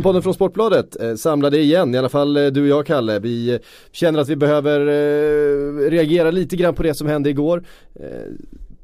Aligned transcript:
VM-podden 0.00 0.22
från 0.22 0.34
Sportbladet, 0.34 1.00
eh, 1.00 1.14
samlade 1.14 1.58
igen, 1.58 1.94
i 1.94 1.98
alla 1.98 2.08
fall 2.08 2.36
eh, 2.36 2.46
du 2.46 2.62
och 2.62 2.68
jag 2.68 2.86
Kalle. 2.86 3.18
Vi 3.18 3.50
eh, 3.54 3.60
känner 3.92 4.18
att 4.18 4.28
vi 4.28 4.36
behöver 4.36 4.80
reagera 5.90 6.30
lite 6.30 6.56
grann 6.56 6.74
på 6.74 6.82
det 6.82 6.94
som 6.94 7.06
hände 7.06 7.30
igår. 7.30 7.64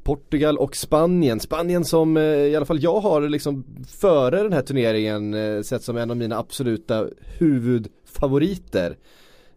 Portugal 0.03 0.57
och 0.57 0.75
Spanien. 0.75 1.39
Spanien 1.39 1.85
som 1.85 2.17
i 2.17 2.55
alla 2.55 2.65
fall 2.65 2.83
jag 2.83 2.99
har 2.99 3.21
liksom 3.21 3.63
före 3.87 4.43
den 4.43 4.53
här 4.53 4.61
turneringen 4.61 5.63
sett 5.63 5.83
som 5.83 5.97
en 5.97 6.11
av 6.11 6.17
mina 6.17 6.37
absoluta 6.37 7.07
huvudfavoriter. 7.37 8.97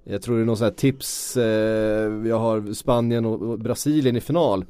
Jag 0.04 0.22
tror 0.22 0.36
det 0.36 0.42
är 0.42 0.46
någon 0.46 0.56
sån 0.56 0.64
här 0.64 0.72
tips, 0.72 1.36
jag 2.28 2.38
har 2.38 2.72
Spanien 2.72 3.24
och 3.24 3.58
Brasilien 3.58 4.16
i 4.16 4.20
final. 4.20 4.64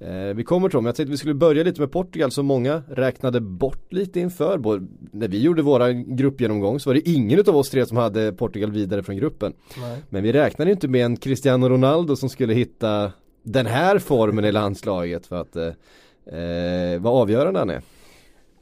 Eh, 0.00 0.34
vi 0.34 0.44
kommer 0.44 0.68
till 0.68 0.76
dem, 0.76 0.86
jag 0.86 0.94
tänkte 0.94 1.10
vi 1.10 1.16
skulle 1.16 1.34
börja 1.34 1.64
lite 1.64 1.80
med 1.80 1.92
Portugal 1.92 2.30
som 2.30 2.46
många 2.46 2.82
räknade 2.88 3.40
bort 3.40 3.92
lite 3.92 4.20
inför. 4.20 4.58
Både, 4.58 4.86
när 5.12 5.28
vi 5.28 5.42
gjorde 5.42 5.62
våra 5.62 5.92
gruppgenomgång 5.92 6.80
så 6.80 6.90
var 6.90 6.94
det 6.94 7.08
ingen 7.08 7.40
av 7.40 7.56
oss 7.56 7.70
tre 7.70 7.86
som 7.86 7.96
hade 7.96 8.32
Portugal 8.32 8.72
vidare 8.72 9.02
från 9.02 9.16
gruppen. 9.16 9.52
Nej. 9.80 9.98
Men 10.08 10.22
vi 10.22 10.32
räknade 10.32 10.70
inte 10.70 10.88
med 10.88 11.04
en 11.04 11.16
Cristiano 11.16 11.68
Ronaldo 11.68 12.16
som 12.16 12.28
skulle 12.28 12.54
hitta 12.54 13.12
den 13.42 13.66
här 13.66 13.98
formen 13.98 14.44
i 14.44 14.52
landslaget 14.52 15.26
för 15.26 15.40
att 15.40 15.56
eh, 15.56 15.66
eh, 16.38 17.00
vad 17.00 17.22
avgörande 17.22 17.58
han 17.58 17.70
är. 17.70 17.82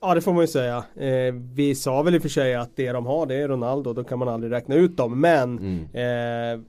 Ja 0.01 0.15
det 0.15 0.21
får 0.21 0.33
man 0.33 0.43
ju 0.43 0.49
säga. 0.49 0.85
Eh, 0.97 1.35
vi 1.55 1.75
sa 1.75 2.03
väl 2.03 2.15
i 2.15 2.19
och 2.19 2.23
för 2.23 2.29
sig 2.29 2.55
att 2.55 2.77
det 2.77 2.93
de 2.93 3.07
har 3.07 3.27
det 3.27 3.35
är 3.35 3.49
Ronaldo, 3.49 3.93
då 3.93 4.05
kan 4.05 4.19
man 4.19 4.29
aldrig 4.29 4.53
räkna 4.53 4.75
ut 4.75 4.97
dem. 4.97 5.21
Men 5.21 5.59
mm. 5.59 6.55
eh, 6.55 6.61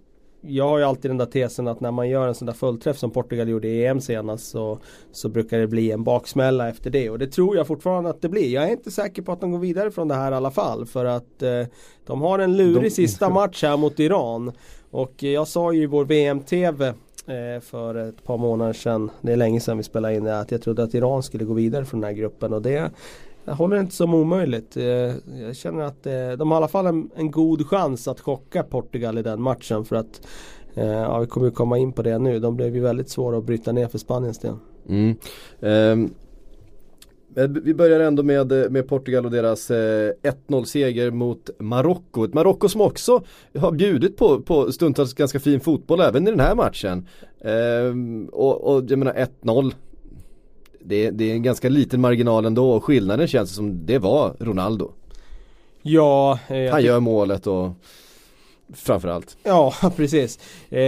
jag 0.48 0.70
har 0.70 0.78
ju 0.78 0.84
alltid 0.84 1.12
den 1.12 1.18
där 1.18 1.26
tesen 1.26 1.68
att 1.68 1.82
när 1.82 1.92
man 1.92 2.10
gör 2.10 2.28
en 2.28 2.36
sån 2.36 2.46
där 2.46 2.54
fullträff 2.54 2.98
som 2.98 3.12
Portugal 3.12 3.50
gjorde 3.50 3.68
i 3.68 3.86
EM 3.86 4.02
senast 4.02 4.50
så, 4.50 4.80
så 5.12 5.30
brukar 5.30 5.60
det 5.60 5.68
bli 5.68 5.92
en 5.92 6.04
baksmälla 6.04 6.70
efter 6.70 6.90
det 6.90 7.10
och 7.10 7.20
det 7.20 7.28
tror 7.28 7.58
jag 7.58 7.68
fortfarande 7.68 8.10
att 8.10 8.22
det 8.22 8.30
blir. 8.30 8.54
Jag 8.54 8.64
är 8.64 8.72
inte 8.72 8.92
säker 8.92 9.22
på 9.22 9.32
att 9.32 9.42
de 9.42 9.52
går 9.52 9.60
vidare 9.60 9.92
från 9.92 10.08
det 10.08 10.16
här 10.16 10.32
i 10.32 10.36
alla 10.36 10.52
fall 10.52 10.86
för 10.86 11.06
att 11.06 11.42
eh, 11.42 11.64
de 12.06 12.22
har 12.22 12.40
en 12.40 12.58
lurig 12.58 12.84
de... 12.84 12.90
sista 12.90 13.30
match 13.30 13.64
här 13.64 13.78
mot 13.78 14.00
Iran. 14.00 14.52
Och 14.92 15.24
jag 15.24 15.48
sa 15.48 15.74
ju 15.74 15.84
i 15.84 15.86
vår 15.86 16.06
VM-TV 16.06 16.88
eh, 16.88 17.62
för 17.62 17.96
ett 17.96 18.24
par 18.24 18.38
månader 18.38 18.74
sedan, 18.74 19.12
det 19.22 19.32
är 19.32 19.36
länge 19.36 19.60
sedan 19.60 19.78
vi 19.78 19.84
spelade 19.84 20.16
in 20.16 20.24
det, 20.24 20.40
att 20.40 20.52
jag 20.52 20.62
trodde 20.62 20.84
att 20.84 20.94
Iran 20.94 21.24
skulle 21.24 21.46
gå 21.46 21.54
vidare 21.54 21.86
från 21.86 22.02
den 22.02 22.08
här 22.08 22.16
gruppen 22.16 22.54
och 22.54 22.62
det 22.62 22.92
jag 23.48 23.56
håller 23.56 23.80
inte 23.80 23.96
som 23.96 24.14
omöjligt. 24.14 24.78
Eh, 24.78 24.84
jag 25.42 25.56
känner 25.56 25.84
att 25.84 26.06
eh, 26.06 26.32
de 26.38 26.52
har 26.52 26.58
i 26.58 26.58
alla 26.58 26.68
fall 26.68 26.86
en, 26.86 27.10
en 27.16 27.32
god 27.32 27.68
chans 27.68 28.08
att 28.08 28.20
chocka 28.20 28.64
Portugal 28.64 29.18
i 29.18 29.22
den 29.22 29.42
matchen 29.42 29.86
för 29.86 29.96
att 29.96 30.22
eh, 30.76 30.86
Ja, 30.88 31.20
vi 31.20 31.28
kommer 31.28 31.48
ju 31.48 31.52
komma 31.52 31.78
in 31.78 31.94
på 31.94 32.02
det 32.02 32.20
nu. 32.20 32.40
De 32.40 32.56
blev 32.56 32.76
ju 32.76 32.82
väldigt 32.82 33.10
svåra 33.10 33.38
att 33.38 33.44
bryta 33.44 33.72
ner 33.72 33.88
för 33.88 33.98
Spaniens 33.98 34.40
del. 34.40 34.54
Mm. 34.90 35.16
Um. 35.60 36.14
Vi 37.64 37.74
börjar 37.74 38.00
ändå 38.00 38.24
med, 38.24 38.72
med 38.72 38.88
Portugal 38.88 39.26
och 39.26 39.32
deras 39.32 39.72
eh, 39.72 40.12
1-0 40.48 40.64
seger 40.64 41.12
mot 41.12 41.50
Marocko. 41.60 42.24
Ett 42.26 42.34
Marocko 42.34 42.70
som 42.70 42.82
också 42.82 43.24
har 43.58 43.72
bjudit 43.72 44.18
på, 44.18 44.42
på 44.42 44.72
stundtals 44.72 45.14
ganska 45.14 45.40
fin 45.40 45.60
fotboll 45.60 46.02
även 46.02 46.28
i 46.28 46.32
den 46.32 46.40
här 46.40 46.56
matchen. 46.56 47.08
Eh, 47.42 48.30
och, 48.32 48.76
och 48.76 48.84
jag 48.88 49.00
menar 49.00 49.28
1-0, 49.44 49.74
det, 50.88 51.10
det 51.10 51.32
är 51.32 51.34
en 51.34 51.44
ganska 51.44 51.70
liten 51.70 52.02
marginal 52.02 52.46
ändå 52.46 52.72
och 52.72 52.84
skillnaden 52.84 53.28
känns 53.28 53.56
som 53.56 53.86
det 53.86 53.98
var 54.00 54.36
Ronaldo. 54.40 54.92
Ja, 55.82 56.40
eh, 56.48 56.72
Han 56.72 56.84
gör 56.84 57.00
målet 57.00 57.48
och 57.48 57.72
Framförallt. 58.74 59.38
Ja, 59.44 59.74
precis. 59.96 60.40
Eh, 60.70 60.82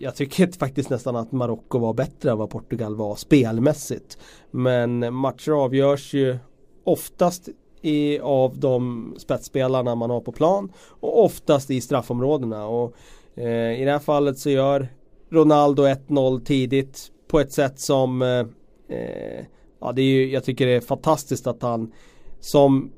jag 0.00 0.16
tycker 0.16 0.58
faktiskt 0.58 0.90
nästan 0.90 1.16
att 1.16 1.32
Marocko 1.32 1.78
var 1.78 1.94
bättre 1.94 2.30
än 2.30 2.38
vad 2.38 2.50
Portugal 2.50 2.96
var 2.96 3.16
spelmässigt. 3.16 4.18
Men 4.50 5.14
matcher 5.14 5.50
avgörs 5.50 6.14
ju 6.14 6.38
oftast 6.84 7.48
i, 7.82 8.18
av 8.18 8.58
de 8.58 9.14
spetsspelarna 9.18 9.94
man 9.94 10.10
har 10.10 10.20
på 10.20 10.32
plan 10.32 10.72
och 11.00 11.24
oftast 11.24 11.70
i 11.70 11.80
straffområdena. 11.80 12.66
Och, 12.66 12.94
eh, 13.34 13.80
I 13.80 13.84
det 13.84 13.90
här 13.90 13.98
fallet 13.98 14.38
så 14.38 14.50
gör 14.50 14.88
Ronaldo 15.30 15.82
1-0 15.82 16.44
tidigt 16.44 17.10
på 17.28 17.40
ett 17.40 17.52
sätt 17.52 17.80
som 17.80 18.22
eh, 18.22 18.46
Eh, 18.88 19.44
ja, 19.80 19.92
det 19.92 20.02
är 20.02 20.06
ju, 20.06 20.30
jag 20.30 20.44
tycker 20.44 20.66
det 20.66 20.72
är 20.72 20.80
fantastiskt 20.80 21.46
att 21.46 21.62
han 21.62 21.92
som 22.40 22.92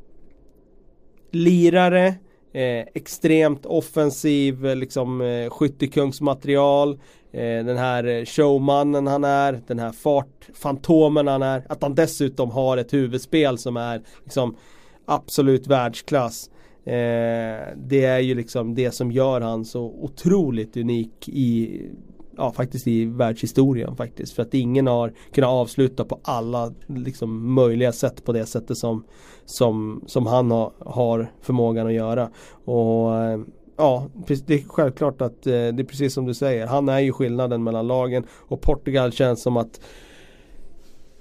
lirare 1.31 2.15
Eh, 2.53 2.87
extremt 2.95 3.67
offensiv, 3.67 4.67
eh, 4.67 4.77
liksom 4.77 5.21
eh, 5.21 5.51
skyttekungsmaterial. 5.51 6.93
Eh, 7.33 7.65
den 7.65 7.77
här 7.77 8.05
eh, 8.05 8.25
showmannen 8.25 9.07
han 9.07 9.25
är, 9.25 9.61
den 9.67 9.79
här 9.79 9.93
fartfantomen 9.93 11.27
han 11.27 11.43
är. 11.43 11.67
Att 11.69 11.83
han 11.83 11.95
dessutom 11.95 12.51
har 12.51 12.77
ett 12.77 12.93
huvudspel 12.93 13.59
som 13.59 13.77
är 13.77 14.03
liksom 14.25 14.57
absolut 15.05 15.67
världsklass. 15.67 16.51
Eh, 16.85 17.69
det 17.77 18.05
är 18.05 18.19
ju 18.19 18.35
liksom 18.35 18.75
det 18.75 18.91
som 18.91 19.13
gör 19.13 19.41
han 19.41 19.65
så 19.65 19.83
otroligt 19.83 20.77
unik 20.77 21.29
i 21.29 21.81
ja, 22.41 22.53
faktiskt 22.53 22.87
i 22.87 23.05
världshistorien 23.05 23.97
faktiskt. 23.97 24.33
För 24.33 24.43
att 24.43 24.55
ingen 24.55 24.87
har 24.87 25.13
kunnat 25.33 25.51
avsluta 25.51 26.05
på 26.05 26.21
alla 26.23 26.73
liksom, 26.87 27.55
möjliga 27.55 27.93
sätt 27.93 28.25
på 28.25 28.33
det 28.33 28.47
sättet 28.47 28.79
som, 28.79 29.05
som, 29.45 30.05
som 30.07 30.27
han 30.27 30.51
har, 30.51 30.73
har 30.79 31.33
förmågan 31.41 31.87
att 31.87 31.93
göra. 31.93 32.31
Och 32.65 33.17
eh, 33.17 33.41
Ja, 33.77 34.07
det 34.47 34.55
är 34.55 34.69
självklart 34.69 35.21
att 35.21 35.47
eh, 35.47 35.53
det 35.53 35.83
är 35.83 35.85
precis 35.85 36.15
som 36.15 36.27
du 36.27 36.35
säger. 36.35 36.67
Han 36.67 36.89
är 36.89 36.99
ju 36.99 37.13
skillnaden 37.13 37.63
mellan 37.63 37.87
lagen 37.87 38.25
och 38.33 38.61
Portugal 38.61 39.13
känns 39.13 39.43
som 39.43 39.57
att 39.57 39.81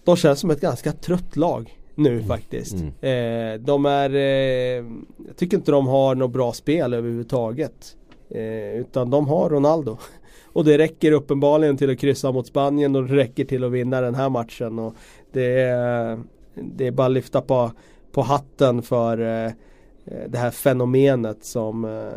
de 0.03 0.16
känns 0.16 0.40
som 0.40 0.50
ett 0.50 0.62
ganska 0.62 0.91
trött 0.91 1.35
lag 1.35 1.78
nu 1.96 2.13
mm. 2.13 2.28
faktiskt. 2.28 2.74
Mm. 2.74 2.88
Eh, 2.88 3.62
de 3.62 3.85
är, 3.85 4.16
eh, 4.16 4.85
jag 5.28 5.38
tycker 5.38 5.58
inte 5.58 5.72
de 5.72 5.88
har 5.88 6.16
något 6.16 6.31
bra 6.31 6.53
spel 6.53 6.94
överhuvudtaget. 6.94 7.96
Eh, 8.29 8.79
utan 8.79 9.09
de 9.09 9.28
har 9.28 9.50
Ronaldo. 9.50 9.97
Och 10.59 10.66
det 10.66 10.78
räcker 10.78 11.12
uppenbarligen 11.12 11.78
till 11.78 11.90
att 11.90 12.00
kryssa 12.00 12.31
mot 12.31 12.47
Spanien 12.47 12.96
och 12.96 13.08
det 13.08 13.16
räcker 13.16 13.46
till 13.46 13.64
att 13.64 13.72
vinna 13.72 14.02
den 14.02 14.16
här 14.16 14.30
matchen. 14.30 14.80
Och 14.80 14.96
det, 15.31 15.62
är, 15.62 16.20
det 16.56 16.88
är 16.88 16.92
bara 16.92 17.08
att 17.08 17.14
lyfta 17.14 17.42
på, 17.42 17.72
på 18.12 18.22
hatten 18.22 18.81
för 18.81 19.46
eh, 19.46 19.52
det 20.28 20.38
här 20.38 20.52
fenomenet 20.52 21.46
som 21.46 21.86
eh, 21.86 22.09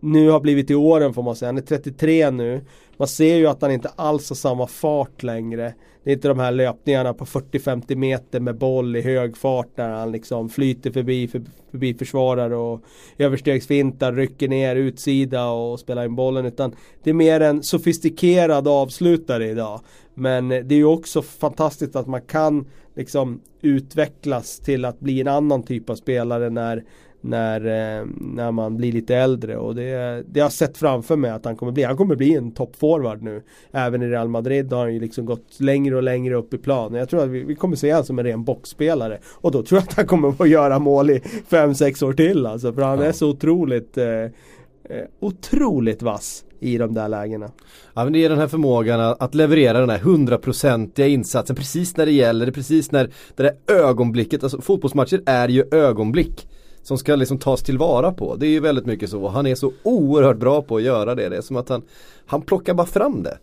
nu 0.00 0.28
har 0.28 0.40
blivit 0.40 0.70
i 0.70 0.74
åren 0.74 1.14
får 1.14 1.22
man 1.22 1.36
säga. 1.36 1.48
Han 1.48 1.58
är 1.58 1.62
33 1.62 2.30
nu. 2.30 2.60
Man 2.96 3.08
ser 3.08 3.36
ju 3.36 3.46
att 3.46 3.62
han 3.62 3.70
inte 3.70 3.88
alls 3.96 4.28
har 4.28 4.36
samma 4.36 4.66
fart 4.66 5.22
längre. 5.22 5.74
Det 6.04 6.10
är 6.10 6.14
inte 6.14 6.28
de 6.28 6.38
här 6.38 6.52
löpningarna 6.52 7.14
på 7.14 7.24
40-50 7.24 7.94
meter 7.94 8.40
med 8.40 8.58
boll 8.58 8.96
i 8.96 9.00
hög 9.00 9.36
fart 9.36 9.76
där 9.76 9.88
han 9.88 10.12
liksom 10.12 10.48
flyter 10.48 10.90
förbi, 10.90 11.28
förbi 11.70 11.94
försvarare 11.94 12.56
och 12.56 12.80
överstegsfintar, 13.18 14.12
rycker 14.12 14.48
ner 14.48 14.76
utsida 14.76 15.50
och 15.50 15.80
spelar 15.80 16.04
in 16.04 16.14
bollen. 16.14 16.46
Utan 16.46 16.74
det 17.02 17.10
är 17.10 17.14
mer 17.14 17.40
en 17.40 17.62
sofistikerad 17.62 18.68
avslutare 18.68 19.48
idag. 19.48 19.80
Men 20.14 20.48
det 20.48 20.74
är 20.74 20.78
ju 20.78 20.84
också 20.84 21.22
fantastiskt 21.22 21.96
att 21.96 22.06
man 22.06 22.22
kan 22.22 22.66
liksom 22.96 23.40
utvecklas 23.62 24.58
till 24.58 24.84
att 24.84 25.00
bli 25.00 25.20
en 25.20 25.28
annan 25.28 25.62
typ 25.62 25.90
av 25.90 25.94
spelare 25.94 26.50
när 26.50 26.84
när, 27.20 27.60
eh, 27.60 28.06
när 28.16 28.52
man 28.52 28.76
blir 28.76 28.92
lite 28.92 29.16
äldre 29.16 29.56
och 29.56 29.74
det, 29.74 30.22
det 30.28 30.40
har 30.40 30.44
jag 30.44 30.52
sett 30.52 30.78
framför 30.78 31.16
mig 31.16 31.30
att 31.30 31.44
han 31.44 31.56
kommer 31.56 31.72
bli. 31.72 31.82
Han 31.82 31.96
kommer 31.96 32.16
bli 32.16 32.34
en 32.34 32.52
toppforward 32.52 33.22
nu. 33.22 33.42
Även 33.72 34.02
i 34.02 34.06
Real 34.06 34.28
Madrid 34.28 34.72
har 34.72 34.80
han 34.80 34.94
ju 34.94 35.00
liksom 35.00 35.24
gått 35.24 35.60
längre 35.60 35.96
och 35.96 36.02
längre 36.02 36.34
upp 36.34 36.54
i 36.54 36.58
plan. 36.58 36.94
Jag 36.94 37.08
tror 37.08 37.22
att 37.22 37.28
vi, 37.28 37.44
vi 37.44 37.54
kommer 37.54 37.76
se 37.76 37.92
honom 37.92 38.04
som 38.04 38.18
en 38.18 38.24
ren 38.24 38.44
boxspelare. 38.44 39.18
Och 39.32 39.52
då 39.52 39.62
tror 39.62 39.80
jag 39.80 39.88
att 39.88 39.94
han 39.94 40.06
kommer 40.06 40.34
att 40.38 40.48
göra 40.48 40.78
mål 40.78 41.10
i 41.10 41.18
5-6 41.48 42.04
år 42.04 42.12
till 42.12 42.46
alltså. 42.46 42.72
För 42.72 42.82
han 42.82 42.98
ja. 42.98 43.04
är 43.04 43.12
så 43.12 43.28
otroligt 43.28 43.98
eh, 43.98 44.06
eh, 44.06 44.30
otroligt 45.20 46.02
vass 46.02 46.44
i 46.60 46.78
de 46.78 46.94
där 46.94 47.08
lägena. 47.08 47.50
Ja 47.94 48.04
men 48.04 48.12
det 48.12 48.24
är 48.24 48.28
den 48.28 48.38
här 48.38 48.48
förmågan 48.48 49.00
att 49.18 49.34
leverera 49.34 49.80
den 49.80 49.90
här 49.90 49.98
hundraprocentiga 49.98 51.06
insatsen 51.06 51.56
precis 51.56 51.96
när 51.96 52.06
det 52.06 52.12
gäller, 52.12 52.50
precis 52.50 52.92
när 52.92 53.10
det 53.36 53.42
där 53.42 53.74
ögonblicket, 53.74 54.42
alltså 54.42 54.60
fotbollsmatcher 54.60 55.22
är 55.26 55.48
ju 55.48 55.64
ögonblick 55.70 56.46
som 56.90 56.98
ska 56.98 57.16
liksom 57.16 57.38
tas 57.38 57.62
tillvara 57.62 58.12
på. 58.12 58.36
Det 58.36 58.46
är 58.46 58.50
ju 58.50 58.60
väldigt 58.60 58.86
mycket 58.86 59.10
så. 59.10 59.28
Han 59.28 59.46
är 59.46 59.54
så 59.54 59.72
oerhört 59.82 60.36
bra 60.36 60.62
på 60.62 60.76
att 60.76 60.82
göra 60.82 61.14
det. 61.14 61.28
Det 61.28 61.36
är 61.36 61.40
som 61.40 61.56
att 61.56 61.68
han, 61.68 61.82
han 62.26 62.42
plockar 62.42 62.74
bara 62.74 62.86
fram 62.86 63.22
det. 63.22 63.38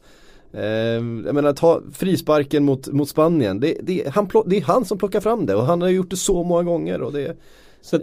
Eh, 0.54 1.26
jag 1.26 1.36
menar 1.36 1.54
ta 1.54 1.82
frisparken 1.94 2.66
mot, 2.66 2.88
mot 2.88 3.10
Spanien. 3.10 3.60
Det, 3.60 3.78
det, 3.84 4.08
han 4.08 4.28
plock, 4.28 4.46
det 4.50 4.58
är 4.58 4.62
han 4.62 4.86
som 4.86 4.98
plockar 4.98 5.20
fram 5.20 5.46
det 5.46 5.56
och 5.56 5.66
han 5.66 5.82
har 5.82 5.90
gjort 5.90 6.10
det 6.10 6.18
så 6.18 6.44
många 6.44 6.64
gånger. 6.64 7.02
Och 7.02 7.14
det, 7.14 7.38
så, 7.82 8.00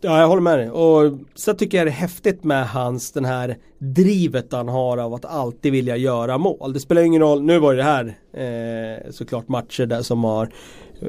ja, 0.00 0.20
jag 0.20 0.28
håller 0.28 0.42
med 0.42 0.58
dig. 0.58 0.70
Och 0.70 1.18
så 1.34 1.54
tycker 1.54 1.78
jag 1.78 1.86
det 1.86 1.90
är 1.90 1.94
häftigt 1.94 2.44
med 2.44 2.68
hans 2.68 3.12
den 3.12 3.24
här 3.24 3.56
drivet 3.78 4.52
han 4.52 4.68
har 4.68 4.98
av 4.98 5.14
att 5.14 5.24
alltid 5.24 5.72
vilja 5.72 5.96
göra 5.96 6.38
mål. 6.38 6.72
Det 6.72 6.80
spelar 6.80 7.02
ingen 7.02 7.22
roll, 7.22 7.42
nu 7.42 7.58
var 7.58 7.74
det 7.74 7.82
här 7.82 8.14
eh, 8.32 9.10
såklart 9.10 9.48
matcher 9.48 9.86
där 9.86 10.02
som 10.02 10.24
har 10.24 10.48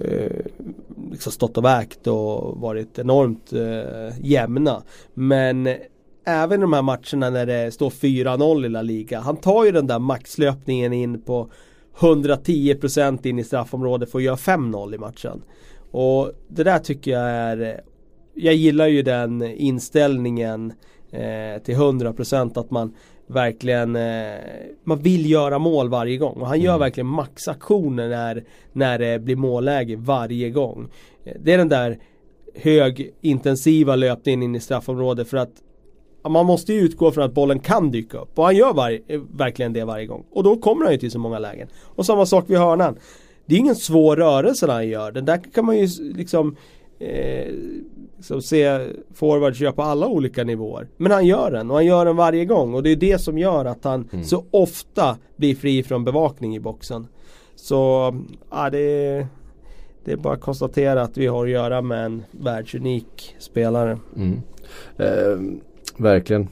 Eh, 0.02 0.46
liksom 1.12 1.32
stått 1.32 1.58
och 1.58 1.66
vägt 1.66 2.08
och 2.08 2.58
varit 2.58 3.00
enormt 3.00 3.54
eh, 3.54 4.20
jämna. 4.22 4.84
Men 5.14 5.68
även 6.26 6.60
i 6.60 6.62
de 6.62 6.74
här 6.74 6.82
matcherna 6.82 7.30
när 7.30 7.46
det 7.46 7.72
står 7.72 7.90
4-0 7.90 8.66
i 8.66 8.70
La 8.70 8.82
Liga. 8.82 9.20
Han 9.20 9.38
tar 9.38 9.66
ju 9.66 9.72
den 9.72 9.88
där 9.88 10.00
maxlöpningen 10.00 10.94
in 10.94 11.22
på 11.22 11.50
110% 11.98 13.28
in 13.28 13.40
i 13.40 13.44
straffområdet 13.44 14.12
för 14.12 14.20
att 14.20 14.24
göra 14.24 14.36
5-0 14.36 14.96
i 14.96 14.98
matchen. 14.98 15.42
Och 15.92 16.32
det 16.48 16.64
där 16.64 16.80
tycker 16.80 17.12
jag 17.12 17.30
är 17.30 17.82
jag 18.34 18.54
gillar 18.54 18.88
ju 18.88 19.02
den 19.02 19.42
inställningen 19.42 20.74
eh, 21.12 21.64
till 21.64 21.76
100% 21.76 22.60
att 22.60 22.72
man 22.72 22.94
verkligen 23.34 23.96
eh, 23.96 24.36
Man 24.84 25.00
vill 25.00 25.30
göra 25.30 25.60
mål 25.60 25.90
varje 25.90 26.18
gång 26.18 26.42
och 26.42 26.48
han 26.48 26.62
gör 26.62 26.72
mm. 26.72 26.80
verkligen 26.80 27.08
maxaktioner 27.08 28.10
när, 28.10 28.44
när 28.74 29.00
det 29.00 29.20
blir 29.20 29.36
målläge 29.36 29.96
varje 29.96 30.50
gång. 30.50 30.90
Eh, 31.26 31.34
det 31.40 31.54
är 31.54 31.58
den 31.58 31.70
där 31.70 32.00
högintensiva 32.56 33.96
löpningen 33.96 34.44
in 34.44 34.56
i 34.56 34.60
straffområdet 34.60 35.28
för 35.28 35.38
att 35.38 35.52
man 36.30 36.46
måste 36.46 36.74
ju 36.74 36.80
utgå 36.80 37.12
från 37.12 37.24
att 37.24 37.34
bollen 37.34 37.60
kan 37.60 37.92
dyka 37.92 38.18
upp 38.18 38.40
och 38.40 38.46
han 38.46 38.56
gör 38.56 38.74
var, 38.74 39.00
eh, 39.08 39.22
verkligen 39.34 39.74
det 39.74 39.86
varje 39.86 40.06
gång. 40.06 40.26
Och 40.32 40.44
då 40.44 40.58
kommer 40.58 40.86
han 40.86 40.94
ju 40.94 41.00
till 41.00 41.12
så 41.12 41.20
många 41.20 41.40
lägen. 41.40 41.68
Och 41.96 42.06
samma 42.06 42.26
sak 42.26 42.46
vid 42.48 42.58
hörnan. 42.58 42.98
Det 43.46 43.56
är 43.56 43.60
ingen 43.60 43.76
svår 43.76 44.16
rörelse 44.16 44.72
han 44.72 44.88
gör. 44.88 45.12
Den 45.12 45.26
där 45.26 45.42
kan 45.54 45.66
man 45.66 45.78
ju 45.78 45.88
liksom 46.16 46.56
eh, 47.04 47.54
liksom 48.18 48.42
se 48.42 48.88
forwards 49.14 49.60
göra 49.60 49.74
på 49.74 49.82
alla 49.82 50.08
olika 50.08 50.44
nivåer. 50.44 50.88
Men 50.98 51.12
han 51.12 51.26
gör 51.26 51.52
den 51.52 51.70
och 51.70 51.76
han 51.76 51.86
gör 51.86 52.06
den 52.06 52.16
varje 52.16 52.46
gång 52.46 52.74
och 52.74 52.84
det 52.84 52.90
är 52.90 52.96
det 52.96 53.22
som 53.22 53.38
gör 53.38 53.66
att 53.66 53.84
han 53.84 54.10
mm. 54.14 54.26
så 54.26 54.46
ofta 54.52 55.18
blir 55.36 55.56
fri 55.56 55.84
från 55.84 56.04
bevakning 56.04 56.56
i 56.56 56.60
boxen. 56.60 57.08
Så 57.56 58.14
ja, 58.52 58.70
det, 58.70 58.80
är, 58.80 59.28
det 60.06 60.12
är 60.12 60.16
bara 60.16 60.34
att 60.34 60.42
konstatera 60.42 61.02
att 61.02 61.18
vi 61.18 61.28
har 61.28 61.46
att 61.46 61.52
göra 61.52 61.82
med 61.82 62.06
en 62.06 62.24
världsunik 62.32 63.36
spelare. 63.40 64.00
Mm. 64.16 64.42
Eh, 64.98 65.60
verkligen. 65.98 66.48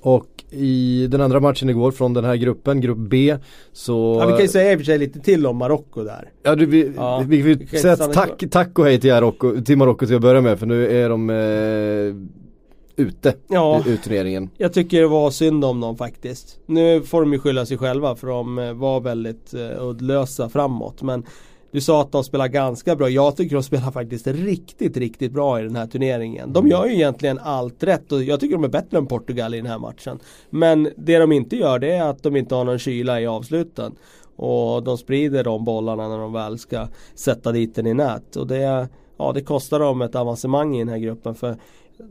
Och 0.00 0.39
i 0.50 1.06
den 1.10 1.20
andra 1.20 1.40
matchen 1.40 1.68
igår 1.68 1.90
från 1.90 2.14
den 2.14 2.24
här 2.24 2.36
gruppen, 2.36 2.80
grupp 2.80 2.98
B 2.98 3.36
så 3.72 4.16
Ja 4.20 4.26
vi 4.26 4.32
kan 4.32 4.42
ju 4.42 4.48
säga 4.48 4.72
i 4.72 4.74
och 4.74 4.78
för 4.78 4.84
sig 4.84 4.98
lite 4.98 5.20
till 5.20 5.46
om 5.46 5.56
Marocko 5.56 6.04
där. 6.04 6.28
Ja 6.42 6.54
du, 6.54 6.66
vi, 6.66 6.92
ja, 6.96 7.24
vi, 7.26 7.42
vi, 7.42 7.54
vi 7.54 7.82
tack, 8.12 8.44
tack 8.50 8.78
och 8.78 8.84
hej 8.84 9.00
till 9.00 9.12
Marocko, 9.12 9.60
till 9.60 9.78
Marocko 9.78 10.06
till 10.06 10.16
att 10.16 10.22
börja 10.22 10.40
med 10.40 10.58
för 10.58 10.66
nu 10.66 11.02
är 11.02 11.08
de 11.08 11.30
eh, 11.30 13.06
ute 13.06 13.34
ja, 13.48 13.82
ur 13.86 13.96
turneringen 13.96 14.50
Jag 14.56 14.72
tycker 14.72 15.00
det 15.00 15.06
var 15.06 15.30
synd 15.30 15.64
om 15.64 15.80
dem 15.80 15.96
faktiskt. 15.96 16.58
Nu 16.66 17.02
får 17.02 17.20
de 17.20 17.32
ju 17.32 17.38
skylla 17.38 17.66
sig 17.66 17.78
själva 17.78 18.16
för 18.16 18.26
de 18.26 18.58
eh, 18.58 18.72
var 18.72 19.00
väldigt 19.00 19.54
eh, 19.54 19.84
uddlösa 19.84 20.48
framåt 20.48 21.02
men 21.02 21.24
du 21.72 21.80
sa 21.80 22.00
att 22.00 22.12
de 22.12 22.24
spelar 22.24 22.48
ganska 22.48 22.96
bra. 22.96 23.08
Jag 23.08 23.36
tycker 23.36 23.56
de 23.56 23.62
spelar 23.62 23.90
faktiskt 23.90 24.26
riktigt, 24.26 24.96
riktigt 24.96 25.32
bra 25.32 25.60
i 25.60 25.62
den 25.62 25.76
här 25.76 25.86
turneringen. 25.86 26.52
De 26.52 26.68
gör 26.68 26.86
ju 26.86 26.94
egentligen 26.94 27.38
allt 27.38 27.82
rätt 27.82 28.12
och 28.12 28.22
jag 28.22 28.40
tycker 28.40 28.54
de 28.54 28.64
är 28.64 28.68
bättre 28.68 28.98
än 28.98 29.06
Portugal 29.06 29.54
i 29.54 29.56
den 29.56 29.66
här 29.66 29.78
matchen. 29.78 30.18
Men 30.50 30.88
det 30.96 31.18
de 31.18 31.32
inte 31.32 31.56
gör 31.56 31.78
det 31.78 31.92
är 31.92 32.02
att 32.02 32.22
de 32.22 32.36
inte 32.36 32.54
har 32.54 32.64
någon 32.64 32.78
kyla 32.78 33.20
i 33.20 33.26
avsluten. 33.26 33.94
Och 34.36 34.82
de 34.82 34.98
sprider 34.98 35.44
de 35.44 35.64
bollarna 35.64 36.08
när 36.08 36.18
de 36.18 36.32
väl 36.32 36.58
ska 36.58 36.88
sätta 37.14 37.52
dit 37.52 37.74
den 37.74 37.86
i 37.86 37.94
nät. 37.94 38.36
Och 38.36 38.46
det, 38.46 38.88
ja, 39.18 39.32
det 39.32 39.40
kostar 39.40 39.80
dem 39.80 40.02
ett 40.02 40.14
avancemang 40.14 40.76
i 40.76 40.78
den 40.78 40.88
här 40.88 40.98
gruppen. 40.98 41.34
För 41.34 41.56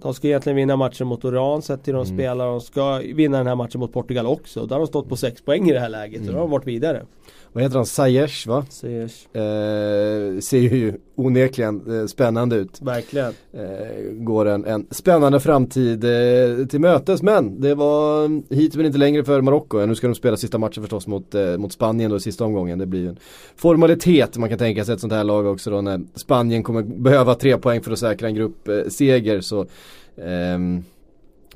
de 0.01 0.13
ska 0.13 0.27
egentligen 0.27 0.55
vinna 0.55 0.75
matchen 0.75 1.07
mot 1.07 1.25
Oran 1.25 1.61
sett 1.61 1.83
till 1.83 1.93
de 1.93 2.05
mm. 2.05 2.17
spelar. 2.17 2.45
De 2.45 2.61
ska 2.61 3.01
vinna 3.13 3.37
den 3.37 3.47
här 3.47 3.55
matchen 3.55 3.79
mot 3.79 3.93
Portugal 3.93 4.25
också. 4.25 4.65
Där 4.65 4.75
har 4.75 4.79
de 4.79 4.87
stått 4.87 5.09
på 5.09 5.15
sex 5.15 5.41
poäng 5.41 5.69
i 5.69 5.73
det 5.73 5.79
här 5.79 5.89
läget. 5.89 6.21
Mm. 6.21 6.27
Och 6.27 6.33
då 6.33 6.39
har 6.39 6.45
de 6.45 6.51
varit 6.51 6.67
vidare 6.67 7.05
vad 7.53 7.63
heter 7.63 7.75
han, 7.75 7.85
Ziyech 7.85 8.47
va? 8.47 8.65
Ziyech. 8.69 9.35
Eh, 9.35 10.39
ser 10.39 10.57
ju 10.57 10.93
onekligen 11.15 11.99
eh, 11.99 12.05
spännande 12.05 12.55
ut. 12.55 12.81
Verkligen. 12.81 13.33
Eh, 13.53 14.11
går 14.11 14.45
en, 14.45 14.65
en 14.65 14.87
spännande 14.91 15.39
framtid 15.39 16.03
eh, 16.03 16.65
till 16.65 16.79
mötes 16.79 17.21
men 17.21 17.61
det 17.61 17.75
var 17.75 18.29
hit 18.53 18.75
men 18.75 18.85
inte 18.85 18.97
längre 18.97 19.23
för 19.23 19.41
Marocko. 19.41 19.85
Nu 19.85 19.95
ska 19.95 20.07
de 20.07 20.15
spela 20.15 20.37
sista 20.37 20.57
matchen 20.57 20.83
förstås 20.83 21.07
mot, 21.07 21.35
eh, 21.35 21.57
mot 21.57 21.73
Spanien 21.73 22.11
då 22.11 22.17
i 22.17 22.19
sista 22.19 22.45
omgången. 22.45 22.79
Det 22.79 22.85
blir 22.85 23.09
en 23.09 23.17
formalitet 23.55 24.37
man 24.37 24.49
kan 24.49 24.57
tänka 24.57 24.85
sig 24.85 24.93
ett 24.93 25.01
sånt 25.01 25.13
här 25.13 25.23
lag 25.23 25.45
också 25.45 25.71
då 25.71 25.81
när 25.81 26.01
Spanien 26.15 26.63
kommer 26.63 26.81
behöva 26.83 27.35
tre 27.35 27.57
poäng 27.57 27.81
för 27.81 27.91
att 27.91 27.99
säkra 27.99 28.27
en 28.27 28.35
gruppseger 28.35 29.41
så 29.41 29.65
ehm, 30.17 30.83